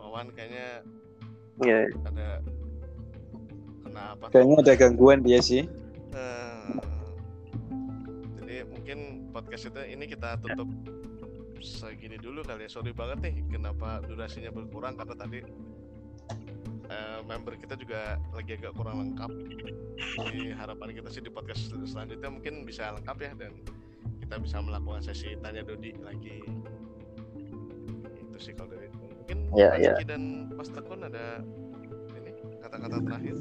[0.00, 0.80] Wawan kayaknya
[1.60, 2.40] Ya, ada
[3.84, 4.24] kena apa?
[4.24, 4.32] Tuh?
[4.32, 5.68] Kayaknya ada gangguan dia sih.
[6.16, 6.64] Eh,
[8.40, 10.64] jadi mungkin podcast itu ini kita tutup
[11.60, 12.72] segini dulu kali ya.
[12.72, 15.44] Sorry banget nih kenapa durasinya berkurang karena tadi
[16.88, 19.30] eh, member kita juga lagi agak kurang lengkap.
[20.24, 23.52] Jadi harapan kita sih di podcast selanjutnya mungkin bisa lengkap ya dan
[24.24, 26.40] kita bisa melakukan sesi tanya Dodi lagi
[28.38, 29.98] itu sih kalau dari mungkin Ya, Mas ya.
[29.98, 30.22] Zaki dan
[30.54, 31.42] Mas Tekun ada
[32.14, 32.30] ini
[32.62, 33.34] kata-kata terakhir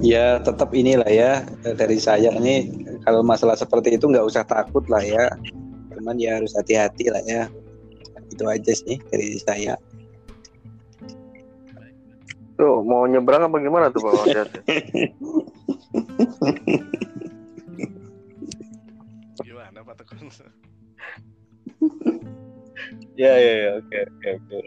[0.00, 1.42] Ya tetap inilah ya
[1.74, 5.26] dari saya ini kalau masalah seperti itu nggak usah takut lah ya.
[5.92, 7.50] Cuman ya harus hati-hati lah ya.
[8.30, 9.74] Itu aja sih dari saya.
[12.54, 14.30] tuh mau nyebrang apa gimana tuh Pak
[19.42, 20.30] gimana Pak Tekun
[23.14, 24.58] ya, ya, ya, oke, oke, oke.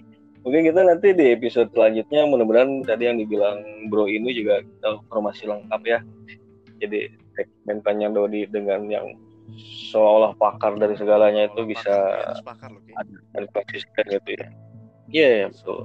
[0.47, 3.59] Mungkin kita nanti di episode selanjutnya mudah-mudahan tadi yang dibilang
[3.91, 5.99] Bro ini juga kita informasi lengkap ya.
[6.79, 9.11] Jadi segmen tanya Dodi dengan yang
[9.91, 11.95] seolah pakar dari segalanya itu bisa
[12.43, 12.91] pakar, Ki.
[13.35, 14.47] dan konsisten gitu ya.
[15.07, 15.79] Iya, ya, betul.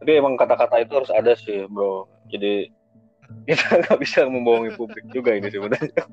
[0.00, 2.04] Tapi emang kata-kata itu harus ada sih, bro.
[2.28, 2.68] Jadi
[3.48, 6.04] kita nggak bisa membohongi publik juga ini sebenarnya.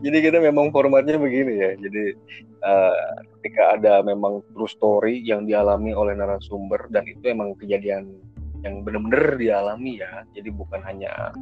[0.00, 1.70] Jadi kita memang formatnya begini ya.
[1.76, 2.04] Jadi
[2.64, 8.16] eh, ketika ada memang true story yang dialami oleh narasumber dan itu emang kejadian
[8.64, 10.24] yang benar-benar dialami ya.
[10.32, 11.32] Jadi bukan hanya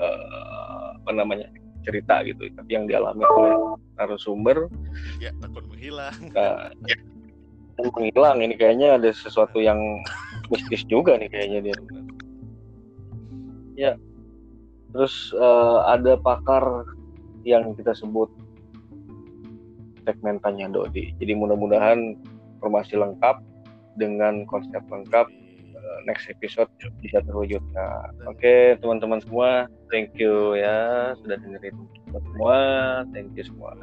[0.00, 4.72] eh, apa namanya cerita gitu tapi yang dialami oleh narasumber.
[5.20, 6.16] Ya takut menghilang.
[6.32, 6.72] Nah,
[7.76, 8.40] menghilang.
[8.40, 9.80] Ini kayaknya ada sesuatu yang
[10.48, 11.76] mistis juga nih kayaknya dia.
[13.76, 13.92] Ya.
[14.92, 16.88] Terus eh, ada pakar
[17.42, 18.30] yang kita sebut
[20.02, 21.14] segmen tanya Dodi.
[21.22, 22.18] Jadi mudah-mudahan
[22.58, 23.42] informasi lengkap
[23.98, 25.26] dengan konsep lengkap
[25.76, 26.70] eh, next episode
[27.04, 31.76] bisa terwujud nah oke teman-teman semua thank you ya sudah dengerin
[32.12, 32.58] semua.
[33.12, 33.76] Thank you semua